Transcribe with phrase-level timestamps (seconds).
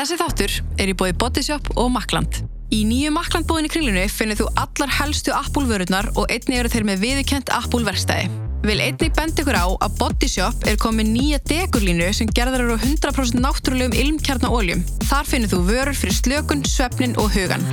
[0.00, 2.38] Þessi þáttur er í bóði Bodyshop og Makland.
[2.72, 6.86] Í nýju Makland bóðinni kringlunu finnir þú allar helstu Apple vörurnar og einnig eru þeir
[6.88, 8.30] með viðkent Apple verkstæði.
[8.64, 12.84] Vil einnig benda ykkur á að Bodyshop er komið nýja dekurlínu sem gerðar eru á
[12.86, 14.86] 100% náttúrulegum ilmkjarnaóljum.
[15.04, 17.68] Þar finnir þú vörur fyrir slökun, svefnin og hugan.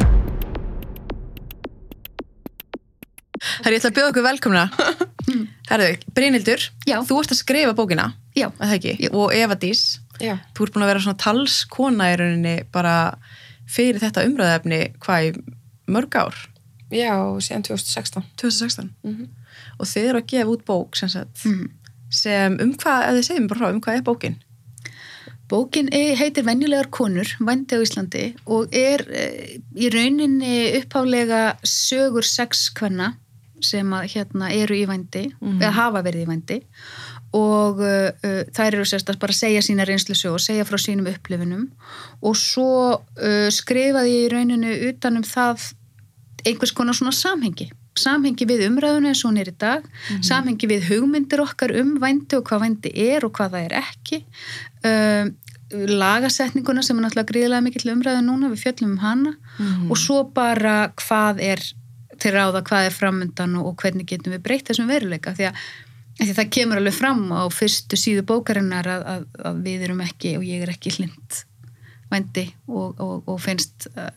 [3.64, 4.68] Herri, ég ætla að bjóða okkur velkomna.
[5.72, 7.00] Herðu, Brynhildur, Já.
[7.08, 9.10] þú ert að skrifa bókina, Já, er það ekki?
[9.18, 9.82] Og Eva Dís,
[10.20, 12.96] Já, þú ert búin að vera svona talskona í rauninni bara
[13.68, 15.34] fyrir þetta umræðefni hvað í
[15.88, 16.36] mörg ár?
[16.92, 17.12] já,
[17.44, 18.24] síðan 2016.
[18.40, 18.94] 2016.
[19.04, 19.28] Mhm.
[19.80, 21.70] Og þið eru að gefa út bók sem, sagt, Mhm.
[22.10, 24.36] sem um hvað, ef þið segjum bara frá, um hvað er bókin?
[25.48, 32.70] bókin heitir Venjulegar konur, vændi á Íslandi og er eh, í rauninni upphálega sögur sex
[32.76, 33.14] kvenna
[33.64, 35.60] sem að hérna eru í vændi, Mhm.
[35.62, 36.62] eða hafa verið í vændi
[37.36, 41.10] og uh, uh, þær eru sérst að bara segja sína reynslu og segja frá sínum
[41.12, 41.66] upplifunum.
[42.24, 45.74] Og svo uh, skrifaði ég í rauninu utanum það
[46.48, 47.70] einhvers konar svona samhengi.
[47.98, 49.86] Samhengi við umræðuna eins og hún er í dag.
[50.24, 54.20] Samhengi við hugmyndir okkar um vændi og hvað vændi er og hvað það er ekki.
[54.86, 55.34] Um,
[55.74, 59.34] lagasetninguna sem er náttúrulega gríðlega mikill umræðu núna við fjöllum um hana.
[59.58, 59.90] Mhm.
[59.92, 61.60] og svo bara hvað er
[62.20, 65.34] til ráða, hvað er framundan og, og hvernig getum við breytt þessum veruleika.
[65.38, 65.60] Því að,
[66.22, 70.02] því að það kemur alveg fram á fyrstu síðu bókarinnar að, að, að við erum
[70.06, 71.44] ekki og ég er ekki hlind
[72.08, 74.08] vændi og, og, og finnst uh,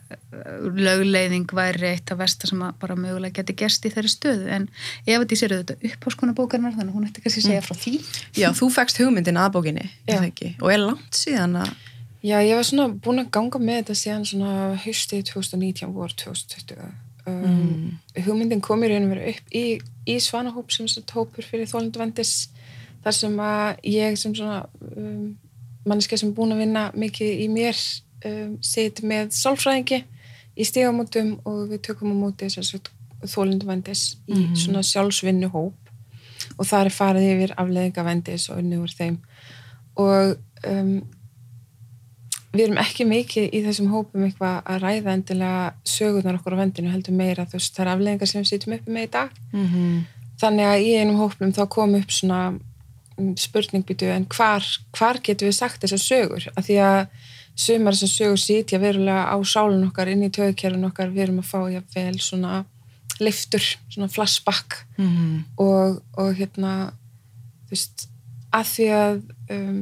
[0.63, 4.67] lögleiðing væri eitt af versta sem að bara mögulega geti gerst í þeirri stöðu en
[5.03, 7.93] ef þetta sér auðvitað uppháskona bókarinnar þannig að hún ætti kannski að segja frá því
[8.39, 10.21] Já, þú fekst hugmyndin að bókinni, er Já.
[10.21, 10.51] það ekki?
[10.61, 11.73] Og er langt síðan að,
[12.21, 16.91] Já, ég var svona búin að ganga með þetta síðan svona haustið 2019 vor 2020.
[17.31, 19.65] Um, Hugmyndin kom í raun og veru upp í,
[20.07, 22.49] í Svanahóp sem hópur fyrir þólundvendis
[23.03, 24.65] þar sem að ég sem svona
[24.97, 25.37] um,
[25.85, 27.77] manneska sem búin að vinna mikið í mér
[28.25, 30.03] um, sit með sálfræðingi
[30.57, 32.49] í stigamótum og við tökum á móti
[33.21, 34.55] þólundvendis í Mhm.
[34.57, 35.73] svona sjálfsvinnu hóp
[36.57, 39.17] og það er farið yfir afleðingavendis og unni úr þeim
[39.97, 40.37] og
[40.67, 41.01] um,
[42.51, 46.91] við erum ekki mikið í þessum hópum eitthvað að ræða endilega sögurnar okkur á vendinu
[46.91, 49.37] heldur meira þú veist það er afleðingar sem við sýtum uppi með í dag.
[49.53, 50.01] Mm
[50.41, 54.65] þannig að í einum hópnum þá kom upp svona mm, spurningbyttu en hvar,
[54.97, 56.47] hvar getum við sagt þessar sögur?
[56.55, 56.99] Af því að
[57.61, 61.51] sumar þessar sögur sitja verulega á sálun okkar inn í töðkerfin okkar við erum að
[61.51, 62.61] fá jafnvel svona
[63.21, 64.85] liftur, svona flashback.
[64.97, 65.43] -hmm.
[65.61, 66.93] og, og hérna
[67.67, 68.07] þú veist
[68.51, 69.21] að því að
[69.55, 69.81] um,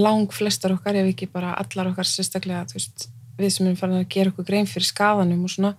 [0.00, 4.08] lang flestar okkar ef ekki bara allar okkar sérstaklega veist, við sem erum farin að
[4.14, 5.74] gera okkur grein fyrir skadanum og svona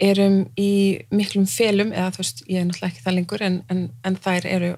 [0.00, 0.72] erum í
[1.12, 4.48] miklum felum eða þú veist, ég er náttúrulega ekki það lengur en, en, en þær
[4.48, 4.72] eru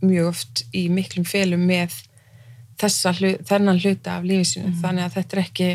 [0.00, 1.98] mjög oft í miklum felum með
[2.80, 5.70] þessa hlu, þennan hluta af lífi sinu þannig að þetta er ekki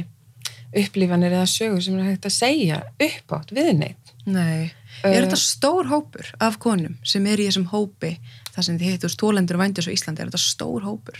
[0.75, 4.71] upplifanir eða sögur sem er hægt að segja uppátt við neitt Nei.
[5.03, 8.15] Uh, Er þetta stór hópur af konum sem er í þessum hópi
[8.55, 11.19] þar sem þið heitur stólendur og vændis á Íslandi, er þetta stór hópur?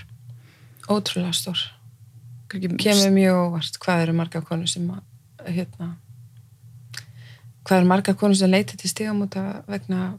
[0.90, 1.60] Ótrúlega stór.
[2.50, 5.02] Kemur mjög óvart hvað eru marga konur sem að,
[5.46, 5.96] hérna
[7.66, 10.16] hvað eru marga konur sem leita til stígamóta vegna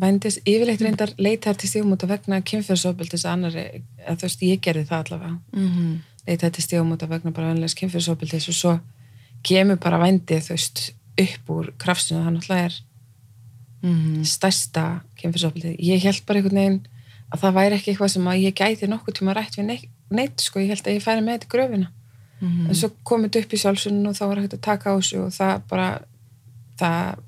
[0.00, 3.64] vændis, yfirleitt reyndar leita til stígamóta vegna kynfjörðsóbildis annari,
[4.02, 5.38] eða þú veist, ég gerði það allavega.
[5.52, 5.96] Mm -hmm.
[6.26, 8.78] leita til stígamóta vegna bara vennilegs kynfjörðsóbildis og svo
[9.42, 12.82] kemur bara vændið, þú veist upp úr krafsinu, það náttúrulega er
[13.82, 16.86] Mm stærsta kynfjörðsóbildið, ég held bara einhvern veginn
[17.32, 20.60] að það væri ekki eitthvað sem að ég gæti nokkuð tíma rætt við neitt, sko,
[20.62, 21.88] ég held að ég færi með þetta gröfina
[22.40, 22.68] -hmm.
[22.68, 25.18] en svo komið þetta upp í sjálfsögnu og þá var hægt að taka á þessu
[25.24, 25.88] og það bara
[26.78, 27.18] það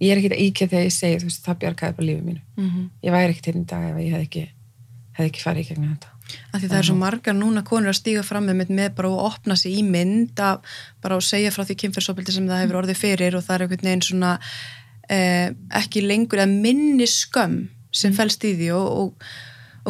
[0.00, 2.40] ég er ekki að íkja þegar ég segi þú veist, það bjargaði bara lífið mínu
[2.56, 2.90] Mhm.
[3.02, 4.48] ég væri ekkert hérna í dag ef ég hef ekki
[5.12, 6.08] hef ekki farið í gegnum þetta
[6.54, 9.56] því það er svo margar núna konur að stíga fram með, með bara að opna
[9.56, 10.60] sig í mynd að
[11.02, 13.88] bara að segja frá því kynfyrsopildi sem það hefur orðið fyrir og það er einhvern
[13.88, 14.38] veginn svona
[15.10, 19.30] eh, ekki lengur að minni skömm sem fælst í því og, og,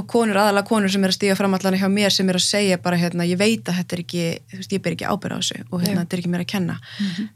[0.01, 2.47] og konur, aðalega konur sem er að stíga fram allan hjá mér sem er að
[2.47, 5.37] segja bara hérna, ég veit að þetta er ekki, þú veist, ég ber ekki ábyrð
[5.37, 6.01] á þessu og hérna, Já.
[6.03, 6.79] þetta er ekki mér að kenna.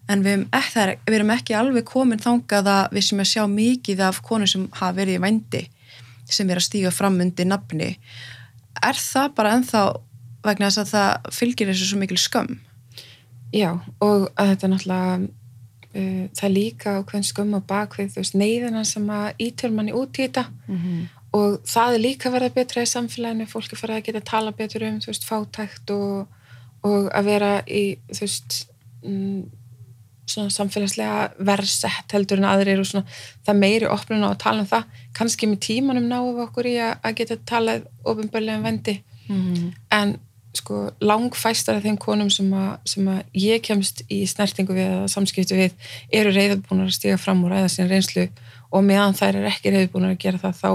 [0.08, 3.31] En við erum, ekki, er, við erum ekki alveg komin þangað að við sem að
[3.34, 5.64] sjá mikið af konur sem hafa verið í vændi
[6.25, 7.94] sem er að stíga fram undir nafni.
[8.81, 9.82] Er það bara ennþá
[10.44, 12.60] vegna þess að það fylgir þessu svo mikil skömm?
[13.55, 13.70] Já,
[14.02, 15.19] og að þetta náttúrulega
[15.94, 20.26] uh, það líka og hvern skömm á bakvið neyðina sem að ítöl manni út í
[20.26, 21.02] þetta mm -hmm.
[21.38, 24.31] og það er líka að verða betra í samfélaginu fólk er farið að geta að
[24.31, 26.26] tala betur um veist, fátækt og,
[26.82, 28.69] og að vera í þú veist
[29.02, 29.43] mm,
[30.26, 33.06] svona samfélagslega verðsett heldur en aðrir og svona
[33.46, 36.94] það meiri opnuna að tala um það kannski með tímanum náum við okkur í að,
[37.02, 39.73] að geta talað ofinbörlega um vendi Mm -hmm.
[39.88, 40.19] en
[40.59, 45.11] sko langfæstar af þeim konum sem að, sem að ég kemst í snertingu við eða
[45.11, 45.75] samskiptu við
[46.15, 48.29] eru reyðbúnar að stiga fram og ræða sín reynslu
[48.75, 50.71] og meðan þær er ekki reyðbúnar að gera það þá,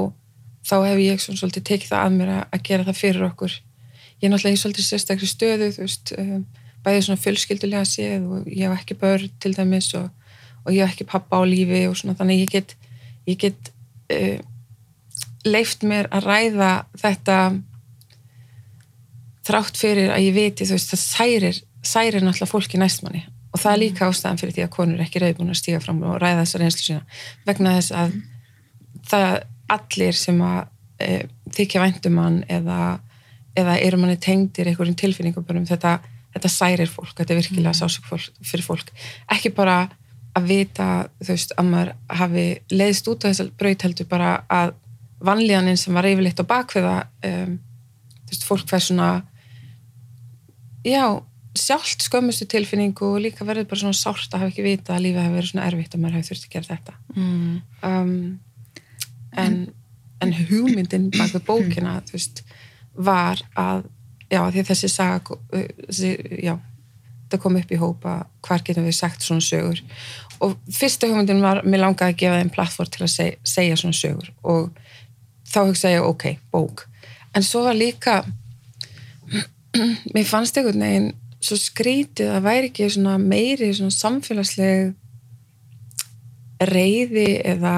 [0.69, 3.57] þá hef ég svona svolítið tekið það að mér að, að gera það fyrir okkur.
[4.19, 6.45] Ég er náttúrulega í svolítið sérstakri stöðu þú veist, um,
[6.85, 10.07] bæðið svona fjölskyldulega séð og ég hef ekki börn til dæmis og,
[10.65, 12.75] og ég hef ekki pappa á lífi og svona þannig ég get
[13.29, 13.71] ég get
[14.15, 14.39] uh,
[15.47, 17.39] leift mér að ræða þetta
[19.47, 23.71] þrátt fyrir að ég viti þú veist það særir, særir náttúrulega fólki næstmanni og það
[23.71, 26.63] er líka ástæðan fyrir því að konur ekki reyðbúin að stíga fram og ræða þessar
[26.63, 27.21] reynslu sína.
[27.47, 28.17] Vegna þess að
[29.09, 29.37] það
[29.75, 30.59] allir sem að
[31.01, 31.09] e,
[31.57, 32.79] þykja væntumann eða,
[33.57, 35.95] eða eru manni tengdir einhverjum tilfinningum þetta,
[36.35, 37.79] þetta særir fólk, þetta er virkilega mm.
[37.79, 38.93] sásök fyrir fólk,
[39.33, 39.87] ekki bara
[40.37, 40.89] að vita
[41.23, 44.75] þú veist að maður hafi leiðist út á þessar braut heldur bara að
[45.25, 46.95] vanlíðaninn sem var yfirleitt á bakveða
[47.25, 47.57] um,
[48.27, 49.09] þú veist, fólk fær svona
[50.85, 51.03] já,
[51.57, 55.23] sjálft skömmustu tilfinningu og líka verður bara svona sárt að hafa ekki vita að lífið
[55.23, 56.95] hafi verið svona erfitt og maður hafi þurft að gera þetta.
[57.15, 57.61] Mm.
[57.89, 58.39] um,
[59.43, 59.59] en,
[60.23, 62.43] en hugmyndin baka bókina þú veist,
[62.95, 63.85] var að
[64.29, 66.11] já, því að þessi saga þessi,
[66.45, 66.55] já,
[67.29, 68.15] það kom upp í hópa
[68.45, 69.81] hvar getum við sagt svona sögur?
[70.39, 73.97] Og fyrsta hugmyndin var, mér langaði að gefa þeim plattform til að seg, segja svona
[73.97, 74.69] sögur og
[75.49, 76.85] þá hugsa ég, ok, bók.
[77.35, 78.21] En svo var líka
[80.13, 84.93] mér fannst einhvern veginn svo skrítið að væri ekki svona meiri svona samfélagsleg
[86.69, 87.75] reyði eða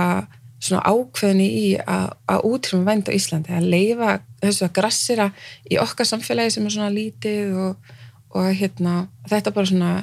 [0.61, 5.27] svona ákveðni í að, að útrýma vænd á Íslandi, að leifa þessu að grassira
[5.69, 7.93] í okkar samfélagi sem er svona lítið og,
[8.38, 8.95] og hérna,
[9.29, 9.93] þetta bara svona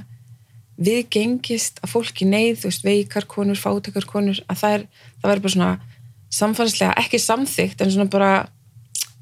[0.78, 4.84] viðgengist að fólki neyð, þú veist, veikar konur, fátakar konur, að það er,
[5.18, 5.72] það verður bara svona
[6.38, 8.32] samfélagslega, ekki samþygt en svona bara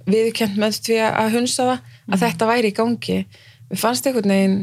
[0.09, 2.23] viðkjönd með því að hunsa það að mm.
[2.25, 3.21] þetta væri í gangi.
[3.71, 4.59] Við fannst einhvern veginn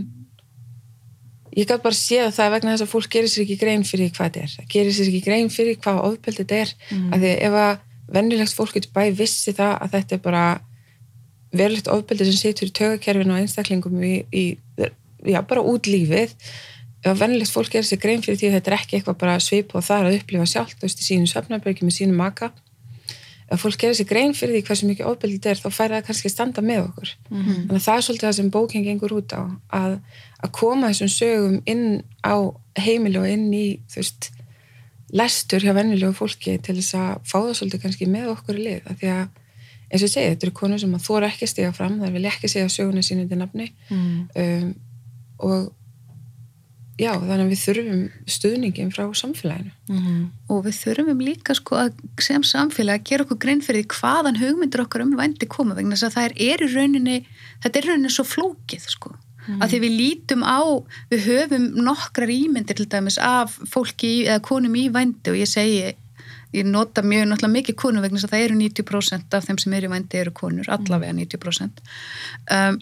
[1.54, 3.84] ég gæti bara séð að það er vegna þess að fólk gerir sér ekki grein
[3.86, 4.54] fyrir hvað þetta er.
[4.58, 6.76] Það gerir sér ekki grein fyrir hvað ofbeldið þetta er.
[6.90, 7.10] Mm.
[7.14, 7.74] af því ef að
[8.14, 10.44] vennilegt fólk getur bæði vissi það að þetta er bara
[11.54, 14.46] verulegt ofbeldið sem setur í tögakerfinu og einstaklingum í, í
[15.30, 16.34] já, bara út lífið.
[17.04, 19.40] Ef að vennilegt fólk gerir sér grein fyrir því að þetta er ekki eitthvað bara
[19.44, 22.54] svip og það er að upplifa sjálft þú veist í sínum söfnabörgi með sínum maka
[23.54, 26.06] ef fólk gerir sér grein fyrir því hversu mikið ofbeldið þetta er þá fær það
[26.10, 27.60] kannski standa með okkur mm -hmm.
[27.68, 29.42] þannig að það er svolítið það sem bóking gengur út á
[29.80, 29.98] að,
[30.44, 31.86] að koma þessum sögum inn
[32.24, 32.36] á
[32.80, 34.32] heimili og inn í þú veist
[35.14, 38.92] lestur hjá vennilegu fólki til þess að fá það svolítið kannski með okkur í lið
[39.00, 39.28] því að
[39.94, 42.26] eins og ég segi, þetta eru konur sem að þóra ekki stiga fram, það vil
[42.26, 44.16] ekki segja söguna sínu til nafni mm.
[44.42, 44.74] um,
[45.46, 45.72] og
[47.00, 48.02] já, þannig að við þurfum
[48.36, 49.74] stuðningin frá samfélaginu.
[49.90, 50.24] Mm -hmm.
[50.54, 51.92] Og við þurfum líka sko að
[52.22, 56.10] sem samfélag að gera okkur grein fyrir hvaðan hugmyndur okkar um vændi koma vegna þess
[56.10, 57.18] að það er í rauninni,
[57.64, 59.10] þetta er í rauninni svo flókið sko.
[59.10, 59.64] Mm -hmm.
[59.64, 60.62] Að því við lítum á,
[61.12, 65.96] við höfum nokkrar ímyndir til dæmis af fólki eða konum í vændi og ég segi
[66.54, 69.74] ég nota mjög náttúrulega mikið konur vegna þess að það eru 90% af þeim sem
[69.74, 71.82] eru í vændi eru konur, allavega 90%
[72.58, 72.80] um,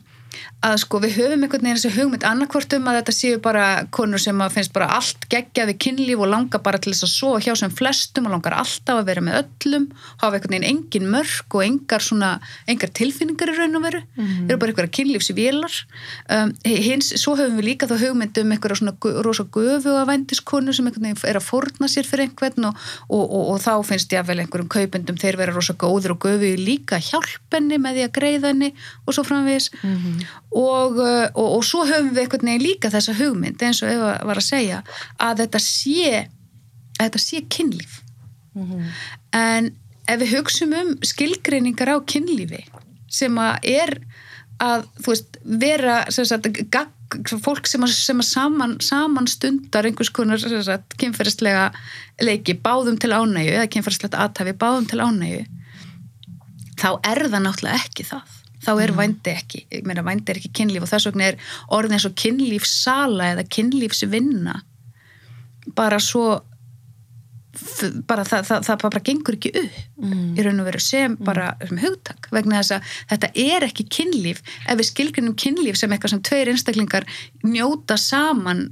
[0.62, 3.64] að sko við höfum einhvern veginn þessu hugmynd annarkvort um að þetta séu bara
[3.94, 7.32] konur sem að finnst bara allt geggjaði kynlíf og langar bara til þess að svo
[7.42, 9.88] hjá sem flestum og langar alltaf að vera með öllum
[10.22, 12.30] hafa einhvern veginn engin mörg og engar svona,
[12.70, 14.02] engar tilfinningar í raun og veru.
[14.16, 14.50] Mm -hmm.
[14.50, 15.74] eru bara einhverja kynlífsvílar
[16.30, 18.96] um, hins, svo höfum við líka þá hugmynd um einhverja svona
[19.26, 22.76] rosa göfu að vændiskonu sem einhvern veginn er að forna sér fyrir einhvern og,
[23.10, 26.22] og, og, og þá finnst ég að vel einhverjum kaupendum þeir vera rosa góður og
[26.22, 28.74] göfu líka hjálpenni með því að greiðanni
[29.08, 29.72] og svo framvegis.
[29.82, 30.21] Mm -hmm
[30.52, 34.14] og, uh, og, og svo höfum við einhvern veginn líka þessa hugmynd eins og Eva
[34.28, 34.82] var að segja
[35.18, 36.06] að þetta sé
[37.00, 38.00] að þetta sé kynlíf
[38.56, 38.88] mm -hmm.
[39.38, 39.72] en
[40.08, 42.66] ef við hugsum um skilgreiningar á kynlífi
[43.12, 43.98] sem að er
[44.62, 46.90] að þú veist vera sagt, gag,
[47.44, 50.38] fólk sem að, sem að saman, saman stundar einhvers konar
[51.02, 51.72] kynferðislega
[52.22, 55.46] leiki báðum til ánægu eða kynferðislegt aðtafi báðum til ánægu
[56.82, 59.00] þá er það náttúrulega ekki það þá er mm.
[59.00, 61.42] vændi ekki, ég meina vændi er ekki kynlíf og þess vegna er
[61.74, 64.62] orðin eins og kynlífsala eða kynlífsvinna
[65.78, 66.42] bara svo
[68.08, 70.28] bara það, það, það bara gengur ekki upp mm.
[70.40, 71.24] í raun og veru sem mm.
[71.28, 75.92] bara sem hugtak vegna þess að þetta er ekki kynlíf ef við skilgrinum kynlíf sem
[75.92, 77.08] eitthvað sem tveir einstaklingar
[77.44, 78.70] njóta saman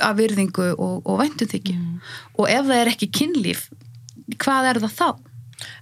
[0.00, 1.96] af virðingu og, og væntumþykju mm.
[2.36, 3.66] og ef það er ekki kynlíf
[4.42, 5.08] hvað er það þá?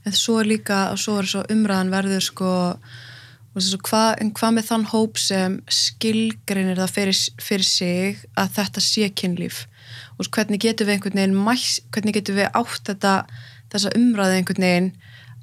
[0.06, 2.50] En svo líka, svo er svo umræðan verður sko
[3.54, 9.08] Hvað, en hvað með þann hóp sem skilgreinir það fyrir, fyrir sig að þetta sé
[9.10, 9.64] kynlíf
[10.20, 13.14] og hvernig getur við einhvern veginn mæs, hvernig getur við átt þetta
[13.72, 14.90] þessa umræði einhvern veginn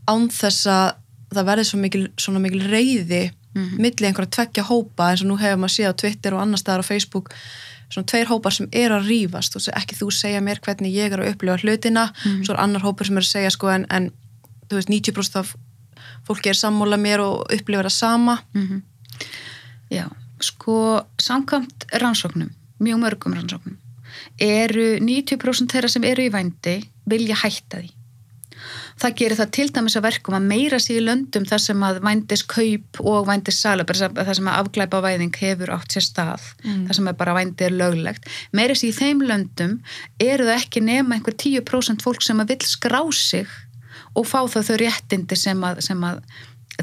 [0.08, 0.94] án þess að
[1.36, 3.80] það verði svo mikil, svona mikil reyði Mhm.
[3.82, 6.84] milli einhverja tveggja hópa eins og nú hefur maður séð á Twitter og annar staðar
[6.86, 7.32] á Facebook
[7.90, 11.20] svona tveir hópar sem er að rífast og ekki þú segja mér hvernig ég er
[11.24, 12.44] að upplifa hlutina Mhm.
[12.46, 14.12] svo er annar hópar sem er að segja sko en, en
[14.70, 15.56] þú veist 90% af
[16.28, 18.82] fólki er sammála mér og upplifa það sama Mhm.
[19.92, 20.06] Já,
[20.44, 22.50] sko samkvæmt rannsóknum,
[22.84, 23.78] mjög mörgum rannsóknum,
[24.40, 27.92] eru 90% þeirra sem eru í vændi vilja hætta því.
[28.98, 32.42] Það gerir það til dæmis að verkum að meira í löndum þar sem að vændis
[32.50, 36.88] kaup og vændis sala, þar sem að afglæpa væðing hefur átt sér stað, Mm.
[36.88, 38.26] þar sem að bara vændi er löglegt.
[38.52, 39.80] Meira í þeim löndum
[40.20, 43.48] eru það ekki nema einhver 10% fólk sem að vill skrá sig
[44.18, 46.22] og fá þá þau réttindi sem að, sem að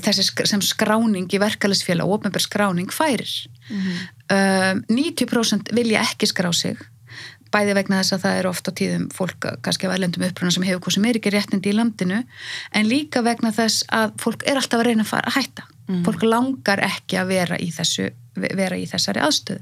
[0.04, 3.30] þessi sem skráning í verkefælisfélag, ofnbjörn skráning færir.
[4.32, 6.80] Um, 90% vilja ekki skrá sig
[7.54, 10.82] bæði vegna þess að það er ofta tíðum fólk kannski af erlendum uppruna sem hefur
[10.86, 12.20] hvað sem er ekki réttindi í landinu
[12.74, 15.66] en líka vegna þess að fólk er alltaf að reyna að fara að hætta.
[16.06, 18.08] Fólk langar ekki að vera í, þessu,
[18.40, 19.60] vera í þessari aðstöðu.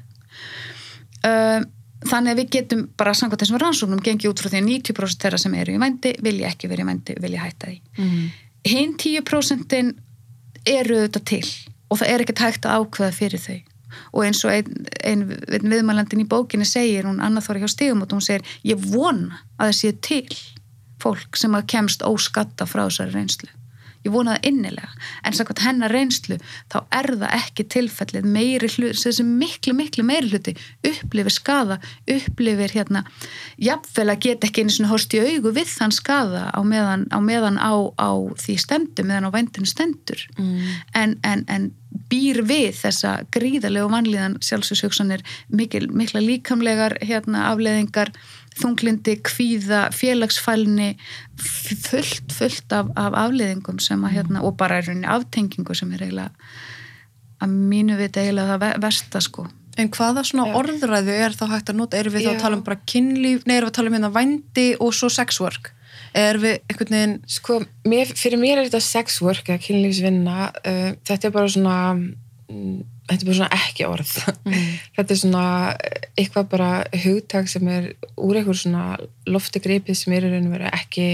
[1.26, 1.67] Um,
[2.09, 5.40] þannig að við getum bara samkvæmt þessum rannsóknum gengið út frá því að 90% þeirra
[5.42, 7.78] sem eru í vændi vilja ekki vera í vændi, vilja hætta því.
[8.73, 9.76] Hinn 10%
[10.73, 11.44] eru þetta til
[11.90, 13.61] og það er ekkert hægt að ákveða fyrir þau.
[14.16, 18.04] Og eins og einn ein, ein viðmælandin í bókinni segir, hún annað þóra hjá stigum
[18.04, 20.38] og hún segir, ég vona að það sé til
[21.02, 23.50] fólk sem að kemst óskatta frá þessari reynslu
[24.02, 24.90] ég vona það innilega,
[25.23, 26.38] en sakvæmt hennar reynslu
[26.73, 30.56] þá er það ekki tilfellið meiri hluti, þessi miklu, miklu meiri hluti
[30.88, 31.78] upplifir skada
[32.11, 33.04] upplifir hérna,
[33.62, 37.18] jafnvel að geta ekki einu svona horst í augu við þann skada á meðan á,
[37.23, 38.11] meðan á, á
[38.42, 40.59] því stendur, meðan á vændinu stendur mm.
[40.99, 41.71] en, en, en
[42.11, 48.12] býr við þessa gríðarlegu vanlíðan sjálfsögshugsanir mikla líkamlegar hérna, afleðingar
[48.59, 50.90] þunglindi, kvíða, félagsfælni
[51.38, 56.06] fullt, fullt af, af afleðingum sem að hérna, og bara er rauninni aftengingu sem er
[56.06, 56.30] eiginlega
[57.42, 59.49] að mínu veit eiginlega það ve- versta sko
[59.80, 60.56] En hvaða svona Já.
[60.61, 61.97] orðræðu er þá hægt að nota?
[61.97, 62.32] Erum við þá Já.
[62.35, 65.09] að tala um bara kynlíf, nei, erum við að tala um hérna vændi og svo
[65.09, 65.71] sexwork?
[66.12, 67.56] Erum við einhvern veginn, Sko,
[67.88, 72.04] mér, fyrir mér er þetta sex work eða kynlífsvinna, uh, þetta er bara svona mm,
[73.09, 74.12] þetta er bara svona ekki orð.
[74.97, 75.44] Þetta er svona
[76.18, 76.71] eitthvað bara
[77.04, 78.85] hugtak sem er úr einhver svona
[79.28, 81.06] lofti greipið sem er í raun og vera ekki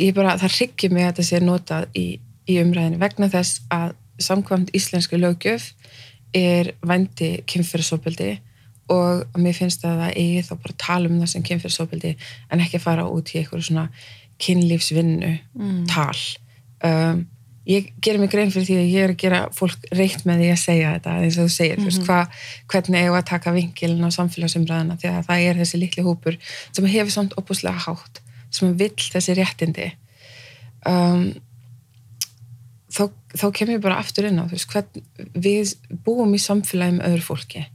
[0.00, 2.06] ég bara, það hryggir mig að þetta sé notað í,
[2.50, 5.70] í umræðinu vegna þess að samkvæmt íslenski lögjöf
[6.36, 8.32] er vændi kynfyrirsópildi
[8.92, 12.12] og mér finnst að það eigi þá bara tala um það sem kynfyrirsópildi
[12.52, 13.88] en ekki fara út í eitthvað svona
[14.42, 15.86] kynlífsvinnu Mm.
[15.88, 16.18] tal
[16.84, 17.24] um,
[17.66, 20.50] ég gerir mig grein fyrir því að ég er að gera fólk reitt með því
[20.52, 22.18] að segja þetta eins og þú segir, þú veist, hva,
[22.72, 26.38] hvernig eigum að taka vinkilin á samfélagsumræðina því að það er þessi litli hópur
[26.70, 28.22] sem hefur samt opuslega hátt,
[28.54, 29.90] sem vill þessi réttindi.
[30.86, 31.24] Um,
[32.92, 35.74] þá, þá kem ég bara aftur inn á, veist, hvern, við
[36.06, 37.66] búum í samfélagi með öðru fólki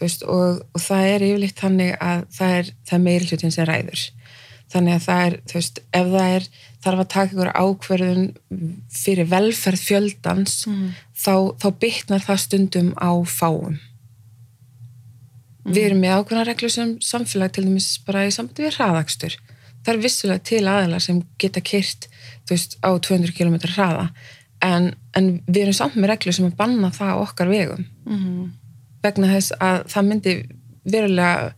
[0.00, 3.68] veist, og, og það er yfirleitt þannig að það er, það er meiri hlutin sem
[3.68, 4.04] ræður
[4.74, 6.46] þannig að það er, þú veist, ef það er
[6.84, 8.26] þarf að taka ykkur ákverðun
[8.92, 10.56] fyrir velferð fjöldans
[11.14, 13.78] þá, þá bytnar það stundum á fáum.
[15.64, 19.38] Við erum með ákveðna reglur sem samfélag til dæmis bara í sambandi við hraðakstur.
[19.84, 22.08] Það er vissulega til aðelar sem geta kyrt
[22.44, 24.10] þú veist, á 200 km hraða
[24.64, 27.86] en, en við erum samt með reglur sem að banna það á okkar vegum.
[28.08, 28.52] Mm.
[29.04, 30.34] vegna þess að það myndi
[30.88, 31.52] verulega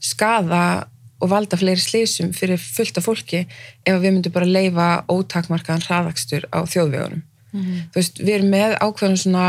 [0.00, 0.89] skada
[1.20, 6.46] og valda fleiri slísum fyrir fullt af fólki ef við myndum bara leifa ótakmarkaðan hraðakstur
[6.48, 7.22] á þjóðvegunum.
[7.92, 9.44] Þú veist, við erum með ákveðan svona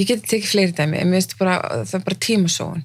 [0.00, 2.84] ég geti tekið fleiri dæmi, en mér finnst bara, það er bara tímasóun.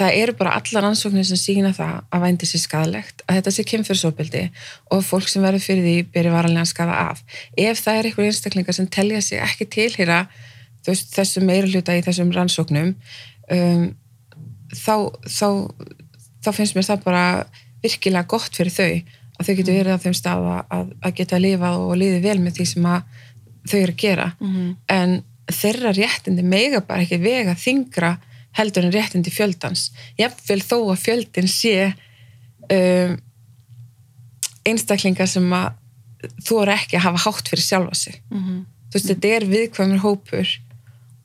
[0.00, 3.64] Það eru bara allar ansóknir sem sína það að vændi sér skadalegt, að þetta sé
[3.68, 4.44] kynfyrsópildi
[4.94, 7.20] og fólk sem verður fyrir því byrja varanlega skada af.
[7.56, 10.22] Ef það er einhver einstaklingar sem telja sig ekki tilhýra
[10.86, 12.94] þessum meira hluta í þessum rannsóknum
[13.52, 13.84] um,
[14.72, 14.94] þá,
[15.28, 15.48] þá,
[16.44, 17.24] þá finnst mér það bara
[17.82, 18.92] virkilega gott fyrir þau
[19.40, 22.38] að þau getur verið á þeim stað að, að geta að lifa og liði vel
[22.44, 22.88] með því sem
[23.70, 24.26] þau eru að gera.
[24.92, 28.18] En þeirra réttindi mega bara ekki vega þingra
[28.58, 29.90] heldur en réttindi fjöldans.
[30.18, 31.74] Jafnvel þó að fjöldin sé
[32.68, 33.16] um,
[34.66, 35.76] einstaklingar sem að
[36.44, 38.20] þú eru ekki að hafa hátt fyrir sjálfa sig.
[38.90, 40.48] Þú veist, þetta er viðkvæmur hópur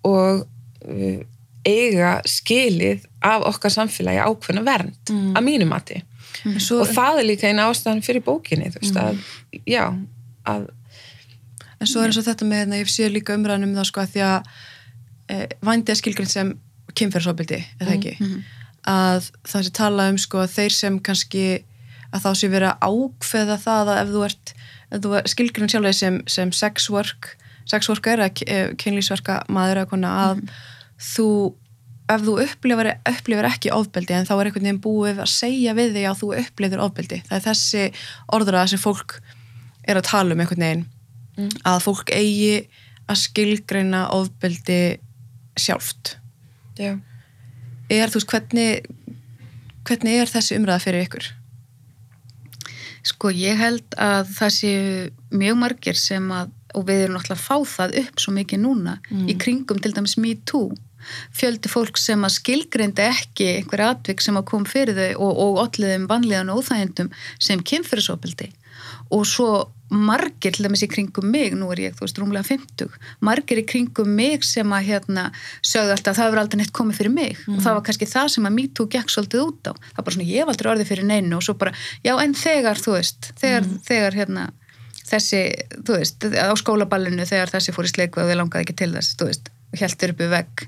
[0.05, 0.45] og
[0.85, 1.21] uh,
[1.65, 6.01] eiga skilið af okkar samfélagi ákveðna vernd að mínu mati.
[6.61, 9.17] Svo, og það er líka eina ástæðan fyrir bókinni þú veist, að,
[9.65, 9.85] já
[10.45, 10.67] að,
[11.79, 14.01] en svo er eins og þetta með, hérna, ég sé líka umræðan um það sko
[14.03, 14.49] að því að
[15.29, 16.51] e, vændi er skilgrinn sem
[16.95, 18.13] kynferðsóbildi, eða ekki?
[18.85, 21.45] að það sé tala um sko að þeir sem kannski
[22.13, 24.53] að þá sé verið að ákveða það að ef þú ert
[24.95, 27.31] að skilgrinn sjálflega sem, sem sex work
[27.65, 30.49] sex worker eða kynlýsverka maður eða konar að Mhm.
[31.01, 31.27] Þú
[32.05, 35.95] ef þú upplifir, upplifir ekki ofbeldi en þá er einhvern veginn búið að segja við
[35.95, 37.85] þig að þú upplifir ofbeldi það er þessi
[38.37, 39.17] orðra sem fólk
[39.89, 40.85] er að tala um einhvern veginn
[41.35, 41.49] Mm.
[41.67, 42.69] að fólk eigi
[43.11, 45.01] að skilgreina ofbeldi
[45.59, 46.13] sjálft
[46.79, 46.93] Já.
[47.91, 48.85] er þú veist hvernig
[49.83, 51.27] hvernig er þessi umræða fyrir ykkur?
[53.03, 54.85] Sko ég held að það séu
[55.35, 58.97] mjög margir sem að, og við erum náttúrulega að fá það upp svo mikið núna
[59.11, 59.27] Mm.
[59.31, 60.71] í kringum til dæmis Me Too,
[61.37, 65.59] fjöldi fólk sem að skilgreindi ekki einhver atvik sem að kom fyrir þau og, og
[65.67, 68.51] alliðum vanlíðan og óþægindum sem kynfyrirsopildi
[69.13, 69.49] og svo
[69.93, 72.89] margir til dæmis í kringum mig, nú er ég þú veist rúmlega 50,
[73.21, 75.27] margir í kringum mig sem að hérna
[75.61, 77.37] sögðu alltaf að það hefur aldrei neitt komið fyrir mig.
[77.53, 79.73] Og það var kannski það sem að MeToo gekk svolítið út á.
[79.77, 82.33] Það var bara svona ég hef aldrei orðið fyrir neinu og svo bara, já en
[82.33, 84.47] þegar þú veist þegar, þegar hérna
[85.05, 85.41] þessi,
[85.85, 89.17] þú veist, á skólaballinu þegar þessi fór í sleiku og við langaði ekki til þess
[89.19, 90.67] þú veist, og heldur upp í vegg.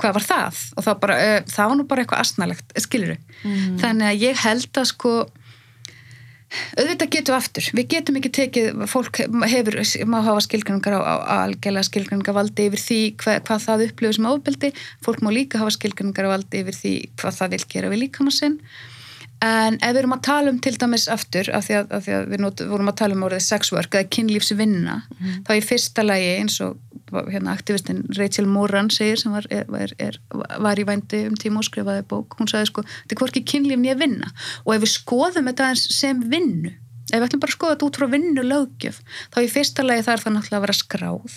[0.00, 0.60] Hvað var það?
[0.76, 3.18] Og það, bara, uh, það var nú bara eitthvað asnalegt, skilur
[3.82, 5.16] þannig að ég held að sko
[6.78, 9.18] auðvitað getum við aftur, við getum ekki tekið fólk
[9.50, 14.28] hefur, má hafa skilgrinningar á, algjörlega skilgrinningar valdi yfir því hvað, hvað það upplifir sem
[14.30, 14.70] ofbeldi.
[15.04, 18.60] Fólk má líka hafa skilgrinningar valdi yfir því hvað það vil gera við líkamann sinn
[19.44, 22.14] en ef við erum að tala um til dæmis aftur, af því að, af því
[22.16, 24.96] að við not, vorum að tala um orðið sexwork eða kynlífsvinna
[25.46, 26.78] þá í fyrsta lagi eins og
[27.30, 31.68] hérna, aktivistinn Rachel Moran segir sem var, er, er, var í vændi um tíma og
[31.68, 34.32] skrifaði bók, hún sagði sko þetta er hvorki kynlíf nýja vinna.
[34.64, 36.72] Og ef við skoðum þetta eins sem vinnu
[37.06, 38.96] ef við ætlum bara að skoða þetta út frá vinnu löggjöf
[39.34, 41.36] þá í fyrsta lagi þarf það náttúrulega að vera skráð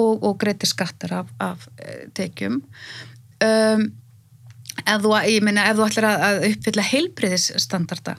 [0.00, 2.62] og, og greiti skattar af, af eh, tekjum.
[3.44, 3.90] Um,
[4.86, 5.14] ef þú,
[5.44, 8.18] meina, ef þú ætlar að, að uppfylla heilbriðisstandarda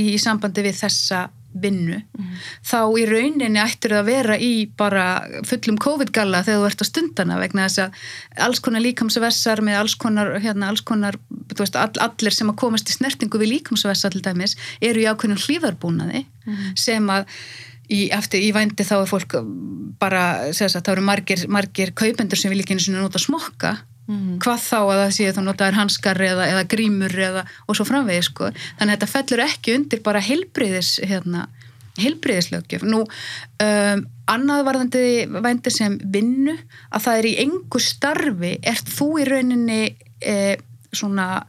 [0.00, 1.96] í, í sambandi við þessa vinnu,
[2.62, 5.06] þá í rauninni ættir það að vera í bara
[5.48, 9.96] fullum COVID-galla þegar þú ert á stundana vegna þess að alls konar líkamsvessar með alls
[9.98, 11.18] konar, hérna, alls konar
[11.58, 15.42] veist, all, allir sem að komast í snertingu við líkamsvessar til dæmis eru í ákveðnum
[15.42, 16.22] hlýðarbúnaði
[16.78, 17.26] sem að
[17.90, 19.38] í, eftir, í vændi þá er fólk
[20.00, 20.24] bara,
[20.54, 23.74] segja það, þá eru margir, margir kaupendur sem vil ekki einu svona nota smokka
[24.42, 28.26] hvað þá að það sé þú notaður hanskar eða, eða grímur eða, og svo framvegið
[28.26, 28.50] sko.
[28.78, 31.46] þannig að þetta fellur ekki undir bara heilbriðis hérna,
[32.00, 35.04] heilbriðislöggjöf nú um, annað varðandi
[35.42, 36.56] vændi sem vinnu
[36.90, 39.80] að það er í engu starfi ert þú í rauninni
[40.20, 40.56] eh,
[40.92, 41.44] svona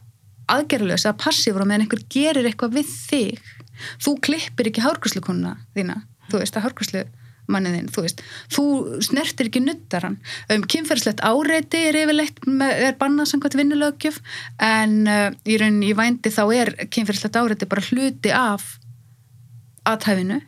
[0.52, 3.52] aðgerðulegs eða passífur og meðan einhver gerir eitthvað við þig?
[4.02, 7.04] Þú klippir ekki hárgræslukunna þína þú veist að hárgræslu
[7.52, 8.64] manniðinn, þú veist, þú
[9.04, 10.18] snertir ekki nuttaran,
[10.52, 14.22] um kynferðslegt áreiti er yfirleitt, er bannað samkvæmt vinnulögjöf,
[14.62, 18.66] en uh, í rauninni í vændi þá er kynferðslegt áreiti bara hluti af
[19.88, 20.40] aðhæfinu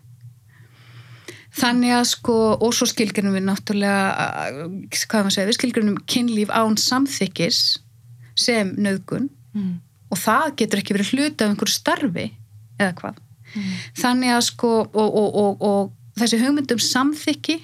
[1.55, 4.29] þannig að sko, og svo skilgjörnum við náttúrulega,
[4.91, 7.61] hvað maður segja við skilgjörnum kynlíf án samþykkis
[8.35, 9.79] sem nöðgun Mm.
[10.11, 12.25] og það getur ekki verið hluti af einhverju starfi
[12.75, 13.21] eða hvað.
[14.01, 17.59] Þannig að sko og, og, og, og þessi hugmyndum samþykki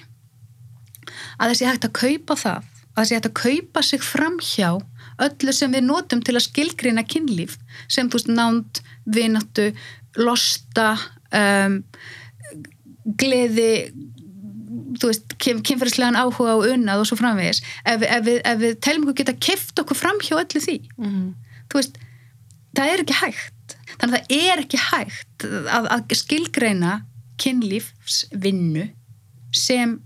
[1.41, 4.69] að þessi hægt að kaupa það að þessi hægt að kaupa sig framhjá
[5.21, 7.57] öllu sem við notum til að skilgrina kynlíf
[7.91, 9.69] sem þú veist nánd, vináttu
[10.19, 10.95] losta
[11.31, 11.77] um,
[13.21, 13.71] gleði
[15.01, 19.07] þú veist, kynferðislegan áhuga og unnað og svo framvegis ef, ef, við, ef við teljum
[19.07, 21.29] okkur geta keft okkur framhjá öllu því Mm.
[21.71, 21.95] þú veist,
[22.77, 26.91] það er ekki hægt þannig að það er ekki hægt að, að skilgreina
[27.41, 28.87] kynlífsvinnu
[29.51, 29.99] sem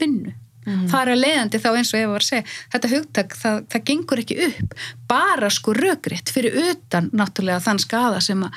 [0.00, 0.88] vinnu Mhm.
[0.88, 3.82] það er að leiðandi þá eins og ég var að segja þetta hugtak, það, það
[3.90, 4.76] gengur ekki upp
[5.10, 8.54] bara sko rökriðt fyrir utan náttúrulega þann skada sem að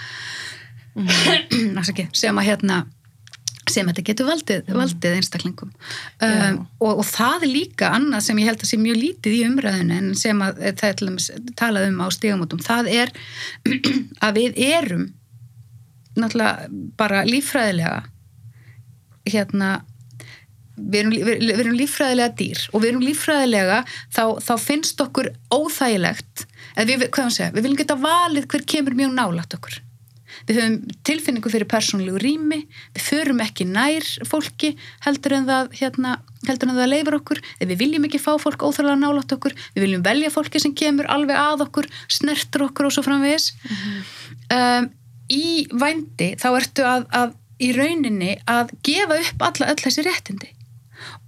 [0.97, 1.81] mm.
[2.15, 2.85] sem að hérna
[3.67, 5.73] sem þetta getur valdið, valdið einstaklingum
[6.23, 9.43] um, og, og það er líka annað sem ég held að sé mjög lítið í
[9.49, 13.11] umræðinu en sem að það er talað um á stígamótum, það er
[14.25, 15.09] að við erum
[16.21, 16.67] náttúrulega
[16.99, 18.01] bara líffræðilega
[19.27, 19.71] hérna
[20.77, 25.31] við erum, við, við erum líffræðilega dýr og við erum líffræðilega þá, þá finnst okkur
[25.53, 26.45] óþægilegt
[26.85, 29.81] við, segja, við viljum geta valið hver kemur mjög nálægt okkur.
[30.47, 30.75] Við höfum
[31.07, 32.59] tilfinningu fyrir persónlegu rými
[32.95, 34.75] við förum ekki nær fólki
[35.05, 36.13] heldur en það, hérna,
[36.45, 40.05] heldur en það leifur okkur, við viljum ekki fá fólk óþægilega nálægt okkur, við viljum
[40.05, 43.49] velja fólki sem kemur alveg að okkur, snertur okkur og svo framvegis.
[44.53, 44.91] Um,
[45.33, 50.53] í vændi þá ertu að, að í rauninni að gefa upp alla öll þessi réttindi